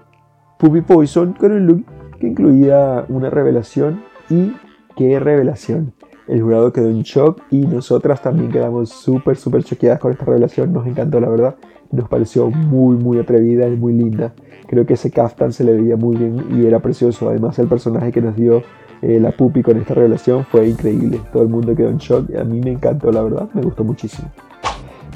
Puppy 0.58 0.82
Poison 0.82 1.32
con 1.32 1.52
un 1.52 1.66
look 1.66 1.84
que 2.20 2.28
incluía 2.28 3.04
una 3.08 3.30
revelación. 3.30 4.00
Y 4.30 4.52
qué 4.96 5.18
revelación. 5.18 5.92
El 6.28 6.40
jurado 6.40 6.72
quedó 6.72 6.88
en 6.88 7.02
shock 7.02 7.42
y 7.50 7.66
nosotras 7.66 8.22
también 8.22 8.50
quedamos 8.50 8.90
súper, 8.90 9.36
súper 9.36 9.64
choqueadas 9.64 9.98
con 9.98 10.12
esta 10.12 10.24
revelación. 10.24 10.72
Nos 10.72 10.86
encantó, 10.86 11.20
la 11.20 11.28
verdad 11.28 11.56
nos 11.94 12.08
pareció 12.08 12.50
muy 12.50 12.96
muy 12.96 13.18
atrevida 13.18 13.68
y 13.68 13.76
muy 13.76 13.92
linda. 13.92 14.32
Creo 14.66 14.86
que 14.86 14.94
ese 14.94 15.10
kaftan 15.10 15.52
se 15.52 15.64
le 15.64 15.74
veía 15.74 15.96
muy 15.96 16.16
bien 16.16 16.44
y 16.50 16.66
era 16.66 16.80
precioso. 16.80 17.28
Además 17.28 17.58
el 17.58 17.68
personaje 17.68 18.12
que 18.12 18.20
nos 18.20 18.36
dio 18.36 18.62
eh, 19.02 19.20
la 19.20 19.32
pupi 19.32 19.62
con 19.62 19.76
esta 19.76 19.92
revelación 19.92 20.44
fue 20.44 20.66
increíble. 20.68 21.20
Todo 21.32 21.42
el 21.42 21.50
mundo 21.50 21.74
quedó 21.76 21.90
en 21.90 21.98
shock 21.98 22.34
a 22.36 22.44
mí 22.44 22.60
me 22.60 22.72
encantó, 22.72 23.12
la 23.12 23.22
verdad, 23.22 23.48
me 23.52 23.60
gustó 23.60 23.84
muchísimo. 23.84 24.30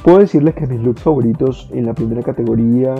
Puedo 0.05 0.19
decirles 0.19 0.55
que 0.55 0.67
mis 0.67 0.81
looks 0.81 1.03
favoritos 1.03 1.71
en 1.73 1.87
la 1.87 1.95
primera 1.95 2.23
categoría 2.23 2.95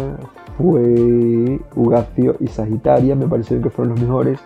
fue 0.57 1.61
Ugacio 1.77 2.37
y 2.41 2.47
Sagitaria, 2.49 3.15
me 3.15 3.29
parecieron 3.29 3.63
que 3.63 3.71
fueron 3.71 3.95
los 3.95 4.03
mejores. 4.03 4.41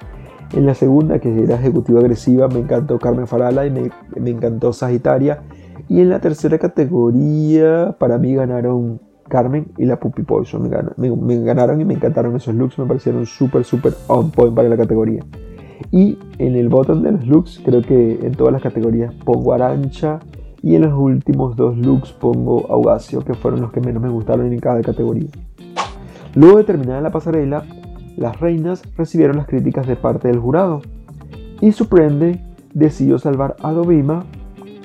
En 0.53 0.67
la 0.67 0.75
segunda, 0.75 1.21
que 1.21 1.45
era 1.45 1.55
ejecutiva 1.55 2.01
agresiva, 2.01 2.49
me 2.49 2.59
encantó 2.59 2.99
Carmen 2.99 3.27
Farala 3.27 3.65
y 3.65 3.71
me, 3.71 3.91
me 4.21 4.31
encantó 4.31 4.73
Sagitaria. 4.73 5.43
Y 5.89 6.01
en 6.01 6.11
la 6.11 6.21
tercera 6.21 6.59
categoría, 6.59 7.97
para 7.99 8.19
mí 8.19 8.35
ganaron 8.35 9.01
Carmen 9.29 9.73
y 9.79 9.85
la 9.85 9.99
Puppy 9.99 10.23
Poison. 10.23 10.69
Me, 10.97 11.39
ganaron 11.41 11.81
y 11.81 11.85
me 11.85 11.95
encantaron 11.95 12.37
esos 12.37 12.55
looks, 12.55 12.79
me 12.79 12.87
parecieron 12.87 13.27
súper, 13.27 13.65
súper 13.65 13.95
on 14.09 14.31
point 14.31 14.55
para 14.55 14.69
la 14.69 14.77
categoría. 14.77 15.25
Y 15.91 16.19
en 16.39 16.55
el 16.57 16.69
bottom 16.69 17.03
de 17.03 17.13
los 17.13 17.27
looks, 17.27 17.61
creo 17.65 17.83
que 17.83 18.21
en 18.23 18.33
todas 18.33 18.53
las 18.53 18.63
categorías 18.63 19.13
pongo 19.25 19.53
Arancha 19.53 20.21
y 20.63 20.77
en 20.77 20.83
los 20.83 20.93
últimos 20.93 21.57
dos 21.57 21.77
looks 21.77 22.13
pongo 22.13 22.67
Augacio, 22.71 23.25
que 23.25 23.35
fueron 23.35 23.61
los 23.61 23.73
que 23.73 23.81
menos 23.81 24.03
me 24.03 24.09
gustaron 24.09 24.53
en 24.53 24.61
cada 24.61 24.81
categoría. 24.83 25.31
Luego 26.35 26.59
de 26.59 26.65
terminar 26.65 27.03
la 27.03 27.11
pasarela, 27.11 27.65
las 28.17 28.41
reinas 28.41 28.83
recibieron 28.97 29.37
las 29.37 29.47
críticas 29.47 29.87
de 29.87 29.97
parte 29.97 30.29
del 30.29 30.39
jurado 30.39 30.83
y 31.61 31.73
Suprende 31.73 32.41
decidió 32.75 33.19
salvar 33.19 33.57
a 33.63 33.73
Dovima, 33.73 34.25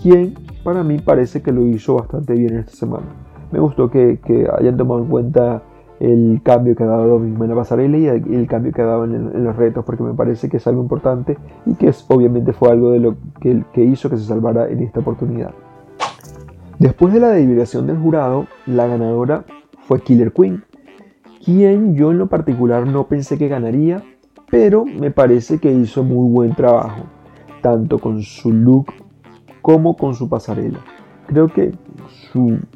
quien 0.02 0.36
para 0.63 0.84
mí 0.84 0.97
parece 1.00 1.41
que 1.41 1.52
lo 1.52 1.65
hizo 1.65 1.95
bastante 1.95 2.34
bien 2.34 2.58
esta 2.58 2.71
semana 2.71 3.26
me 3.51 3.60
gustó 3.60 3.89
que, 3.89 4.19
hayan 4.57 4.77
tomado 4.77 5.01
en 5.01 5.07
cuenta 5.07 5.63
el 5.99 6.41
cambio 6.43 6.75
que 6.75 6.83
ha 6.83 6.88
dado 6.88 7.17
en 7.17 7.39
la 7.47 7.55
pasarela 7.55 7.97
y 7.97 8.07
el, 8.07 8.47
cambio 8.47 8.71
que 8.71 8.81
ha 8.81 8.86
dado 8.86 9.05
en, 9.05 9.43
los 9.43 9.55
retos, 9.55 9.83
porque 9.83 10.03
me 10.03 10.13
parece 10.13 10.49
que 10.49 10.57
es 10.57 10.67
algo 10.67 10.81
importante 10.81 11.38
y 11.65 11.75
que 11.75 11.88
es, 11.88 12.05
obviamente 12.10 12.53
fue 12.53 12.69
algo 12.69 12.91
de 12.91 12.99
lo 12.99 13.15
que, 13.39 13.63
que 13.73 13.83
hizo 13.83 14.10
que 14.10 14.17
se 14.17 14.25
salvara 14.25 14.69
en 14.69 14.81
esta 14.81 14.99
oportunidad. 14.99 15.51
Después 16.79 17.13
de 17.13 17.19
la 17.19 17.29
deliberación 17.29 17.88
del 17.88 17.97
jurado, 17.97 18.45
la 18.67 18.86
ganadora 18.86 19.45
fue 19.88 20.01
Killer 20.01 20.31
Queen, 20.31 20.63
quien 21.43 21.95
yo 21.95 22.12
en 22.12 22.19
lo 22.19 22.27
particular 22.27 22.86
no 22.86 23.07
pensé 23.07 23.38
que 23.38 23.47
ganaría, 23.47 24.03
pero 24.51 24.86
me 24.86 25.12
parece 25.12 25.60
que 25.60 25.71
hizo 25.71 26.03
muy 26.03 26.29
buen 26.29 26.53
trabajo, 26.53 27.03
tanto 27.62 27.99
con 27.99 28.21
su 28.21 28.51
look 28.51 28.93
como 29.62 29.97
con 29.97 30.13
su 30.13 30.29
pasarela. 30.29 30.79
Creo 31.27 31.47
que 31.49 31.73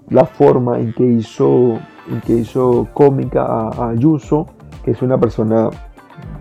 la 0.10 0.26
forma 0.26 0.80
en 0.80 0.94
que 0.94 1.06
hizo, 1.06 1.80
en 2.10 2.22
que 2.26 2.34
hizo 2.34 2.88
cómica 2.94 3.46
a, 3.46 3.90
Ayuso, 3.90 4.48
que 4.84 4.92
es 4.92 5.02
una 5.02 5.18
persona, 5.20 5.70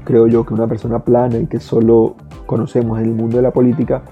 creo 0.04 0.26
yo, 0.26 0.44
que 0.44 0.54
una 0.54 0.66
persona 0.66 0.98
plana 1.00 1.38
y 1.38 1.46
que 1.46 1.60
solo 1.60 2.16
conocemos 2.46 2.98
en 2.98 3.06
el 3.06 3.14
mundo 3.14 3.36
de 3.36 3.42
la 3.42 3.52
política, 3.52 4.02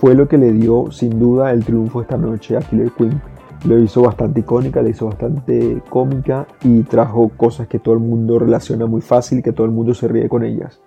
fue 0.00 0.14
lo 0.14 0.28
que 0.28 0.38
le 0.38 0.52
dio 0.52 0.90
sin 0.90 1.18
duda 1.18 1.52
el 1.52 1.64
triunfo 1.64 2.00
esta 2.02 2.16
noche 2.16 2.56
a 2.56 2.60
Killer 2.60 2.90
Queen. 2.92 3.20
Lo 3.66 3.78
hizo 3.78 4.02
bastante 4.02 4.40
icónica, 4.40 4.80
le 4.80 4.90
hizo 4.90 5.06
bastante 5.06 5.82
cómica 5.90 6.46
y 6.62 6.82
trajo 6.82 7.30
cosas 7.36 7.68
que 7.68 7.78
todo 7.78 7.94
el 7.94 8.00
mundo 8.00 8.38
relaciona 8.38 8.86
muy 8.86 9.02
fácil 9.02 9.40
y 9.40 9.42
que 9.42 9.52
todo 9.52 9.66
el 9.66 9.72
mundo 9.72 9.92
se 9.92 10.08
ríe 10.08 10.28
con 10.30 10.44
ellas. 10.44 10.80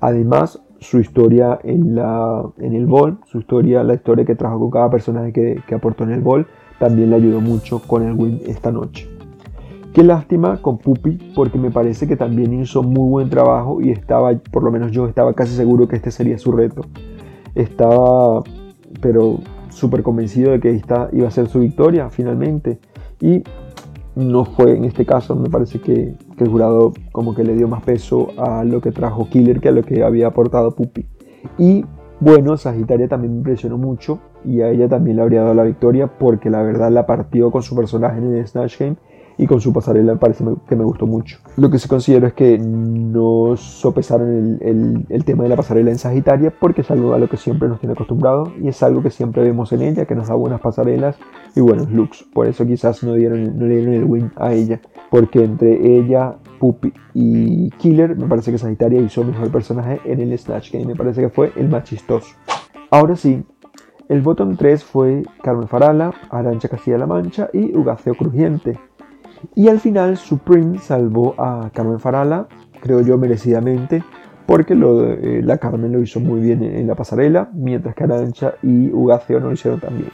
Además, 0.00 0.60
su 0.80 1.00
historia 1.00 1.58
en, 1.62 1.94
la, 1.94 2.42
en 2.58 2.74
el 2.74 2.86
bol, 2.86 3.18
su 3.26 3.38
historia, 3.38 3.82
la 3.82 3.94
historia 3.94 4.24
que 4.24 4.34
trajo 4.34 4.58
con 4.58 4.70
cada 4.70 4.90
personaje 4.90 5.32
que, 5.32 5.62
que 5.66 5.74
aportó 5.74 6.04
en 6.04 6.12
el 6.12 6.20
bol, 6.20 6.46
también 6.78 7.10
le 7.10 7.16
ayudó 7.16 7.40
mucho 7.40 7.80
con 7.80 8.02
el 8.02 8.12
win 8.14 8.40
esta 8.46 8.70
noche. 8.70 9.08
Qué 9.92 10.04
lástima 10.04 10.58
con 10.58 10.78
Pupi 10.78 11.32
porque 11.34 11.58
me 11.58 11.70
parece 11.70 12.06
que 12.06 12.16
también 12.16 12.52
hizo 12.52 12.82
muy 12.82 13.08
buen 13.08 13.30
trabajo 13.30 13.80
y 13.80 13.90
estaba, 13.90 14.32
por 14.52 14.62
lo 14.62 14.70
menos 14.70 14.92
yo 14.92 15.08
estaba 15.08 15.34
casi 15.34 15.56
seguro 15.56 15.88
que 15.88 15.96
este 15.96 16.10
sería 16.10 16.38
su 16.38 16.52
reto. 16.52 16.82
Estaba, 17.54 18.42
pero 19.00 19.38
súper 19.70 20.02
convencido 20.02 20.52
de 20.52 20.60
que 20.60 20.70
esta 20.70 21.08
iba 21.12 21.26
a 21.26 21.30
ser 21.30 21.48
su 21.48 21.60
victoria 21.60 22.10
finalmente. 22.10 22.78
Y 23.20 23.42
no 24.18 24.44
fue 24.44 24.76
en 24.76 24.84
este 24.84 25.06
caso, 25.06 25.36
me 25.36 25.48
parece 25.48 25.80
que, 25.80 26.14
que, 26.36 26.44
el 26.44 26.50
jurado 26.50 26.92
como 27.12 27.34
que 27.34 27.44
le 27.44 27.54
dio 27.54 27.68
más 27.68 27.82
peso 27.82 28.28
a 28.36 28.64
lo 28.64 28.80
que 28.80 28.90
trajo 28.90 29.28
Killer 29.30 29.60
que 29.60 29.68
a 29.68 29.72
lo 29.72 29.82
que 29.82 30.02
había 30.02 30.26
aportado 30.26 30.72
Pupi. 30.72 31.06
Y 31.56 31.84
bueno, 32.20 32.56
Sagitaria 32.56 33.06
también 33.06 33.32
me 33.32 33.38
impresionó 33.38 33.78
mucho 33.78 34.18
y 34.44 34.60
a 34.60 34.70
ella 34.70 34.88
también 34.88 35.16
le 35.16 35.22
habría 35.22 35.42
dado 35.42 35.54
la 35.54 35.62
victoria 35.62 36.18
porque 36.18 36.50
la 36.50 36.62
verdad 36.62 36.90
la 36.90 37.06
partió 37.06 37.52
con 37.52 37.62
su 37.62 37.76
personaje 37.76 38.18
en 38.18 38.34
el 38.34 38.46
Snatch 38.46 38.78
Game 38.78 38.96
y 39.38 39.46
con 39.46 39.60
su 39.60 39.72
pasarela 39.72 40.16
parece 40.16 40.44
que 40.68 40.76
me 40.76 40.84
gustó 40.84 41.06
mucho. 41.06 41.38
Lo 41.56 41.70
que 41.70 41.78
sí 41.78 41.88
considero 41.88 42.26
es 42.26 42.34
que 42.34 42.58
no 42.58 43.56
sopesaron 43.56 44.58
el, 44.60 45.24
tema 45.24 45.44
de 45.44 45.48
la 45.48 45.56
pasarela 45.56 45.90
en 45.90 45.98
Sagitaria 45.98 46.52
porque 46.58 46.80
es 46.80 46.90
algo 46.90 47.14
a 47.14 47.18
lo 47.18 47.28
que 47.28 47.36
siempre 47.36 47.68
nos 47.68 47.78
tiene 47.78 47.92
acostumbrado 47.92 48.52
y 48.60 48.68
es 48.68 48.82
algo 48.82 49.02
que 49.02 49.10
siempre 49.10 49.42
vemos 49.42 49.72
en 49.72 49.82
ella, 49.82 50.06
que 50.06 50.16
nos 50.16 50.28
da 50.28 50.34
buenas 50.34 50.60
pasarelas 50.60 51.16
y 51.54 51.60
buenos 51.60 51.90
looks. 51.90 52.24
Por 52.34 52.48
eso 52.48 52.66
quizás 52.66 53.02
no 53.04 53.14
dieron, 53.14 53.56
no 53.58 53.66
le 53.66 53.76
dieron 53.76 53.94
el 53.94 54.04
win 54.04 54.32
a 54.36 54.52
ella, 54.52 54.80
porque 55.10 55.44
entre 55.44 55.98
ella 55.98 56.36
Puppy 56.58 56.92
y 57.14 57.70
Killer, 57.70 58.16
me 58.16 58.26
parece 58.26 58.50
que 58.50 58.58
Sagitaria 58.58 59.00
hizo 59.00 59.22
mejor 59.22 59.52
personaje 59.52 60.00
en 60.04 60.20
el 60.20 60.36
Snatch 60.36 60.72
Game. 60.72 60.86
Me 60.86 60.96
parece 60.96 61.20
que 61.20 61.28
fue 61.28 61.52
el 61.56 61.68
más 61.68 61.84
chistoso. 61.84 62.34
Ahora 62.90 63.14
sí, 63.14 63.44
el 64.08 64.22
botón 64.22 64.56
3 64.56 64.82
fue 64.82 65.22
Carmen 65.42 65.68
Farala, 65.68 66.12
Arancha 66.30 66.68
Castilla-La 66.68 67.06
Mancha 67.06 67.50
y 67.52 67.76
Ugaceo 67.76 68.14
Crujiente. 68.14 68.87
Y 69.54 69.68
al 69.68 69.80
final 69.80 70.16
Supreme 70.16 70.78
salvó 70.78 71.34
a 71.38 71.70
Carmen 71.72 72.00
Farala, 72.00 72.48
creo 72.80 73.00
yo 73.00 73.18
merecidamente, 73.18 74.02
porque 74.46 74.74
eh, 74.74 75.42
la 75.44 75.58
Carmen 75.58 75.92
lo 75.92 76.00
hizo 76.00 76.20
muy 76.20 76.40
bien 76.40 76.62
en, 76.62 76.86
la 76.86 76.94
pasarela, 76.94 77.50
mientras 77.52 77.94
que 77.94 78.04
Arancha 78.04 78.54
y 78.62 78.90
Ugaceo 78.90 79.40
no 79.40 79.48
lo 79.48 79.52
hicieron 79.52 79.80
tan 79.80 79.98
bien. 79.98 80.10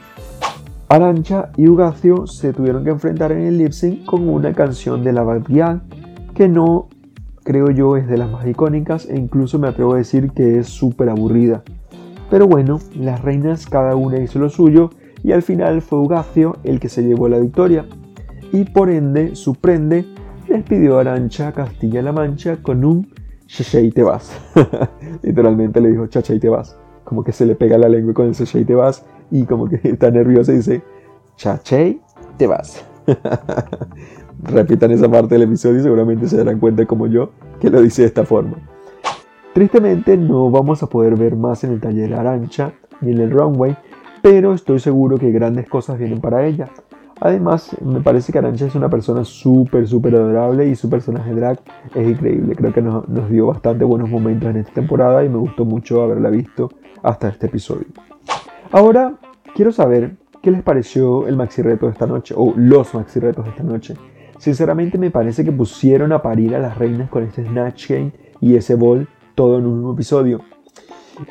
Arancha 0.89 1.51
y 1.57 1.67
Ugacio 1.67 2.27
se 2.27 2.53
tuvieron 2.53 2.83
que 2.83 2.91
enfrentar 2.91 3.31
en 3.31 3.41
el 3.41 3.57
lip 3.57 3.71
sync 3.71 4.05
con 4.05 4.29
una 4.29 4.53
canción 4.53 5.03
de 5.03 5.13
la 5.13 5.23
Barbial 5.23 5.81
que 6.35 6.47
no 6.47 6.89
creo 7.43 7.71
yo 7.71 7.95
es 7.97 8.07
de 8.07 8.17
las 8.17 8.29
más 8.29 8.45
icónicas 8.45 9.07
e 9.09 9.17
incluso 9.17 9.57
me 9.57 9.67
atrevo 9.67 9.93
a 9.93 9.97
decir 9.97 10.31
que 10.31 10.59
es 10.59 10.67
súper 10.67 11.09
aburrida. 11.09 11.63
Pero 12.29 12.47
bueno, 12.47 12.79
las 12.93 13.21
reinas 13.21 13.65
cada 13.65 13.95
una 13.95 14.19
hizo 14.19 14.37
lo 14.37 14.49
suyo 14.49 14.89
y 15.23 15.31
al 15.31 15.41
final 15.41 15.81
fue 15.81 15.99
Ugacio 15.99 16.57
el 16.63 16.79
que 16.79 16.89
se 16.89 17.03
llevó 17.03 17.29
la 17.29 17.39
victoria 17.39 17.85
y 18.51 18.65
por 18.65 18.89
ende 18.89 19.35
su 19.35 19.55
prende 19.55 20.05
despidió 20.47 20.97
a 20.97 21.01
Arancha 21.01 21.51
Castilla-La 21.51 22.11
Mancha 22.11 22.57
con 22.61 22.85
un 22.85 23.07
chaché 23.47 23.81
y 23.81 23.91
te 23.91 24.03
vas. 24.03 24.31
Literalmente 25.21 25.81
le 25.81 25.91
dijo 25.91 26.07
chaché 26.07 26.35
y 26.35 26.39
te 26.39 26.49
vas. 26.49 26.77
Como 27.03 27.23
que 27.23 27.31
se 27.31 27.45
le 27.45 27.55
pega 27.55 27.77
la 27.77 27.89
lengua 27.89 28.13
con 28.13 28.27
el 28.27 28.33
chaché 28.33 28.59
y 28.59 28.65
te 28.65 28.75
vas 28.75 29.05
y 29.31 29.43
como 29.43 29.67
que 29.67 29.79
está 29.83 30.11
nervioso 30.11 30.51
y 30.51 30.57
dice, 30.57 30.81
chaché, 31.35 31.99
te 32.37 32.47
vas. 32.47 32.85
Repitan 34.43 34.91
esa 34.91 35.09
parte 35.09 35.35
del 35.35 35.43
episodio 35.43 35.79
y 35.79 35.83
seguramente 35.83 36.27
se 36.27 36.37
darán 36.37 36.59
cuenta 36.59 36.85
como 36.85 37.07
yo 37.07 37.31
que 37.59 37.69
lo 37.69 37.81
dice 37.81 38.03
de 38.03 38.07
esta 38.07 38.25
forma. 38.25 38.57
Tristemente 39.53 40.17
no 40.17 40.51
vamos 40.51 40.83
a 40.83 40.87
poder 40.87 41.15
ver 41.15 41.35
más 41.35 41.63
en 41.63 41.71
el 41.71 41.79
taller 41.79 42.13
Arancha 42.13 42.73
ni 43.01 43.11
en 43.11 43.19
el 43.19 43.31
runway, 43.31 43.77
pero 44.21 44.53
estoy 44.53 44.79
seguro 44.79 45.17
que 45.17 45.31
grandes 45.31 45.69
cosas 45.69 45.97
vienen 45.97 46.19
para 46.19 46.45
ella. 46.45 46.69
Además, 47.21 47.75
me 47.81 48.01
parece 48.01 48.31
que 48.31 48.39
Arancha 48.39 48.65
es 48.65 48.75
una 48.75 48.89
persona 48.89 49.23
súper, 49.23 49.87
súper 49.87 50.15
adorable 50.15 50.67
y 50.67 50.75
su 50.75 50.89
personaje 50.89 51.33
drag 51.33 51.59
es 51.93 52.09
increíble. 52.09 52.55
Creo 52.55 52.73
que 52.73 52.81
nos, 52.81 53.05
dio 53.29 53.47
bastante 53.47 53.85
buenos 53.85 54.09
momentos 54.09 54.49
en 54.49 54.57
esta 54.57 54.73
temporada 54.73 55.23
y 55.23 55.29
me 55.29 55.37
gustó 55.37 55.63
mucho 55.63 56.03
haberla 56.03 56.29
visto 56.29 56.69
hasta 57.01 57.29
este 57.29 57.47
episodio. 57.47 57.87
Ahora 58.71 59.13
quiero 59.55 59.71
saber 59.71 60.17
qué 60.41 60.51
les 60.51 60.61
pareció 60.61 61.27
el 61.27 61.37
maxi 61.37 61.61
reto 61.61 61.85
de 61.85 61.93
esta 61.93 62.05
noche, 62.05 62.35
o 62.37 62.53
los 62.55 62.93
maxi 62.93 63.19
retos 63.19 63.45
de 63.45 63.51
esta 63.51 63.63
noche. 63.63 63.95
Sinceramente 64.37 64.97
me 64.97 65.09
parece 65.09 65.45
que 65.45 65.51
pusieron 65.51 66.11
a 66.11 66.21
parir 66.21 66.53
a 66.55 66.59
las 66.59 66.77
reinas 66.77 67.09
con 67.09 67.23
este 67.23 67.45
Snatch 67.45 67.89
Game 67.89 68.11
y 68.41 68.55
ese 68.55 68.75
ball 68.75 69.07
todo 69.35 69.57
en 69.57 69.65
un 69.65 69.75
mismo 69.75 69.93
episodio. 69.93 70.41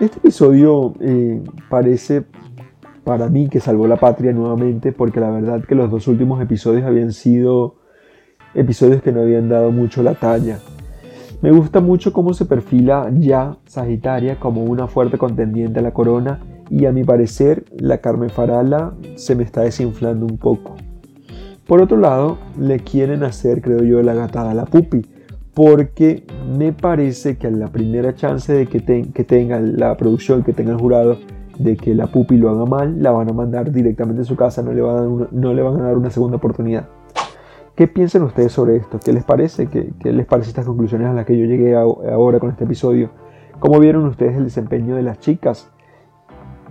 Este 0.01 0.16
episodio 0.18 0.94
eh, 1.01 1.42
parece 1.68 2.25
para 3.04 3.28
mí 3.28 3.48
que 3.48 3.60
salvó 3.60 3.86
la 3.86 3.96
patria 3.96 4.32
nuevamente 4.32 4.92
porque 4.92 5.20
la 5.20 5.30
verdad 5.30 5.62
que 5.62 5.74
los 5.74 5.90
dos 5.90 6.08
últimos 6.08 6.42
episodios 6.42 6.84
habían 6.84 7.12
sido 7.12 7.76
episodios 8.54 9.02
que 9.02 9.12
no 9.12 9.20
habían 9.20 9.48
dado 9.48 9.70
mucho 9.70 10.02
la 10.02 10.14
talla. 10.14 10.58
Me 11.42 11.50
gusta 11.50 11.80
mucho 11.80 12.12
cómo 12.12 12.32
se 12.32 12.46
perfila 12.46 13.10
ya 13.12 13.58
Sagitaria 13.66 14.40
como 14.40 14.64
una 14.64 14.86
fuerte 14.86 15.18
contendiente 15.18 15.80
a 15.80 15.82
la 15.82 15.92
corona 15.92 16.40
y 16.70 16.86
a 16.86 16.92
mi 16.92 17.04
parecer 17.04 17.64
la 17.76 17.98
Carmen 17.98 18.30
Farala 18.30 18.94
se 19.16 19.34
me 19.34 19.44
está 19.44 19.60
desinflando 19.60 20.24
un 20.24 20.38
poco. 20.38 20.76
Por 21.66 21.80
otro 21.80 21.98
lado, 21.98 22.38
le 22.58 22.80
quieren 22.80 23.22
hacer, 23.24 23.60
creo 23.60 23.82
yo, 23.82 24.02
la 24.02 24.14
gatada 24.14 24.52
a 24.52 24.54
la 24.54 24.64
pupi, 24.64 25.06
porque 25.54 26.24
me 26.56 26.72
parece 26.72 27.36
que 27.36 27.46
a 27.46 27.50
la 27.50 27.68
primera 27.68 28.14
chance 28.14 28.52
de 28.52 28.66
que, 28.66 28.80
que 29.12 29.24
tenga 29.24 29.60
la 29.60 29.96
producción, 29.96 30.42
que 30.42 30.52
tenga 30.52 30.72
el 30.72 30.78
jurado, 30.78 31.18
de 31.58 31.76
que 31.76 31.94
la 31.94 32.06
pupi 32.06 32.36
lo 32.36 32.50
haga 32.50 32.66
mal, 32.66 33.02
la 33.02 33.10
van 33.10 33.28
a 33.30 33.32
mandar 33.32 33.70
directamente 33.70 34.22
a 34.22 34.24
su 34.24 34.36
casa, 34.36 34.62
no 34.62 34.72
le, 34.72 34.80
van 34.80 34.96
a 34.96 35.00
dar 35.00 35.28
no 35.32 35.54
le 35.54 35.62
van 35.62 35.80
a 35.80 35.84
dar 35.84 35.96
una 35.96 36.10
segunda 36.10 36.36
oportunidad. 36.36 36.88
¿Qué 37.74 37.88
piensan 37.88 38.22
ustedes 38.22 38.52
sobre 38.52 38.76
esto? 38.76 39.00
¿Qué 39.04 39.12
les 39.12 39.24
parece? 39.24 39.66
¿Qué, 39.66 39.92
qué 39.98 40.12
les 40.12 40.26
parece 40.26 40.50
estas 40.50 40.64
conclusiones 40.64 41.08
a 41.08 41.12
las 41.12 41.26
que 41.26 41.36
yo 41.36 41.44
llegué 41.44 41.74
ahora 41.74 42.38
con 42.38 42.50
este 42.50 42.64
episodio? 42.64 43.10
¿Cómo 43.58 43.80
vieron 43.80 44.04
ustedes 44.06 44.36
el 44.36 44.44
desempeño 44.44 44.94
de 44.94 45.02
las 45.02 45.18
chicas? 45.18 45.72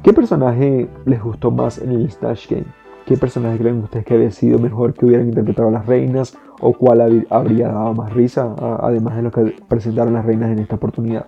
¿Qué 0.01 0.13
personaje 0.13 0.89
les 1.05 1.21
gustó 1.21 1.51
más 1.51 1.77
en 1.77 1.91
el 1.91 2.09
Snatch 2.09 2.49
Game? 2.49 2.65
¿Qué 3.05 3.17
personaje 3.17 3.57
creen 3.57 3.83
ustedes 3.83 4.05
que 4.05 4.13
había 4.13 4.31
sido 4.31 4.59
mejor 4.59 4.93
que 4.93 5.05
hubieran 5.05 5.27
interpretado 5.27 5.69
las 5.71 5.85
reinas? 5.85 6.37
¿O 6.61 6.71
cuál 6.71 7.25
habría 7.29 7.67
dado 7.67 7.93
más 7.93 8.13
risa, 8.13 8.55
además 8.79 9.17
de 9.17 9.23
lo 9.23 9.31
que 9.31 9.55
presentaron 9.67 10.13
las 10.13 10.25
reinas 10.25 10.51
en 10.51 10.59
esta 10.59 10.75
oportunidad? 10.75 11.25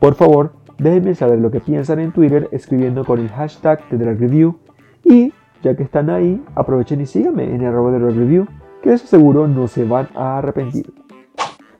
Por 0.00 0.14
favor, 0.14 0.52
déjenme 0.78 1.14
saber 1.14 1.38
lo 1.38 1.50
que 1.50 1.60
piensan 1.60 2.00
en 2.00 2.12
Twitter 2.12 2.48
escribiendo 2.52 3.04
con 3.04 3.20
el 3.20 3.28
hashtag 3.28 3.88
de 3.88 3.98
Drag 3.98 4.18
Review. 4.18 4.56
Y 5.04 5.32
ya 5.62 5.76
que 5.76 5.82
están 5.82 6.10
ahí, 6.10 6.42
aprovechen 6.54 7.00
y 7.00 7.06
síganme 7.06 7.54
en 7.54 7.64
arroba 7.64 7.92
de 7.92 7.98
Drag 7.98 8.16
Review, 8.16 8.46
que 8.82 8.92
eso 8.92 9.06
seguro 9.06 9.48
no 9.48 9.68
se 9.68 9.84
van 9.84 10.08
a 10.14 10.38
arrepentir. 10.38 10.92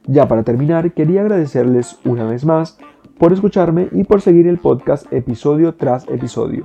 Ya 0.07 0.29
para 0.29 0.43
terminar, 0.43 0.93
quería 0.93 1.23
agradecerles 1.23 1.99
una 2.05 2.25
vez 2.25 2.45
más 2.45 2.79
por 3.19 3.33
escucharme 3.33 3.89
y 3.93 4.05
por 4.05 4.21
seguir 4.21 4.47
el 4.47 4.59
podcast 4.59 5.11
episodio 5.13 5.75
tras 5.75 6.09
episodio. 6.09 6.65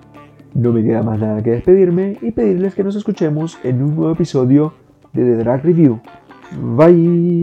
No 0.54 0.74
me 0.74 0.84
queda 0.84 1.04
más 1.04 1.20
nada 1.20 1.42
que 1.44 1.52
despedirme 1.52 2.18
y 2.22 2.32
pedirles 2.32 2.76
que 2.76 2.84
nos 2.84 2.96
escuchemos 2.96 3.58
en 3.64 3.84
un 3.84 3.96
nuevo 3.96 4.12
episodio 4.14 4.74
de 5.14 5.24
The 5.24 5.36
Drag 5.38 5.64
Review. 5.64 6.00
Bye. 6.76 7.40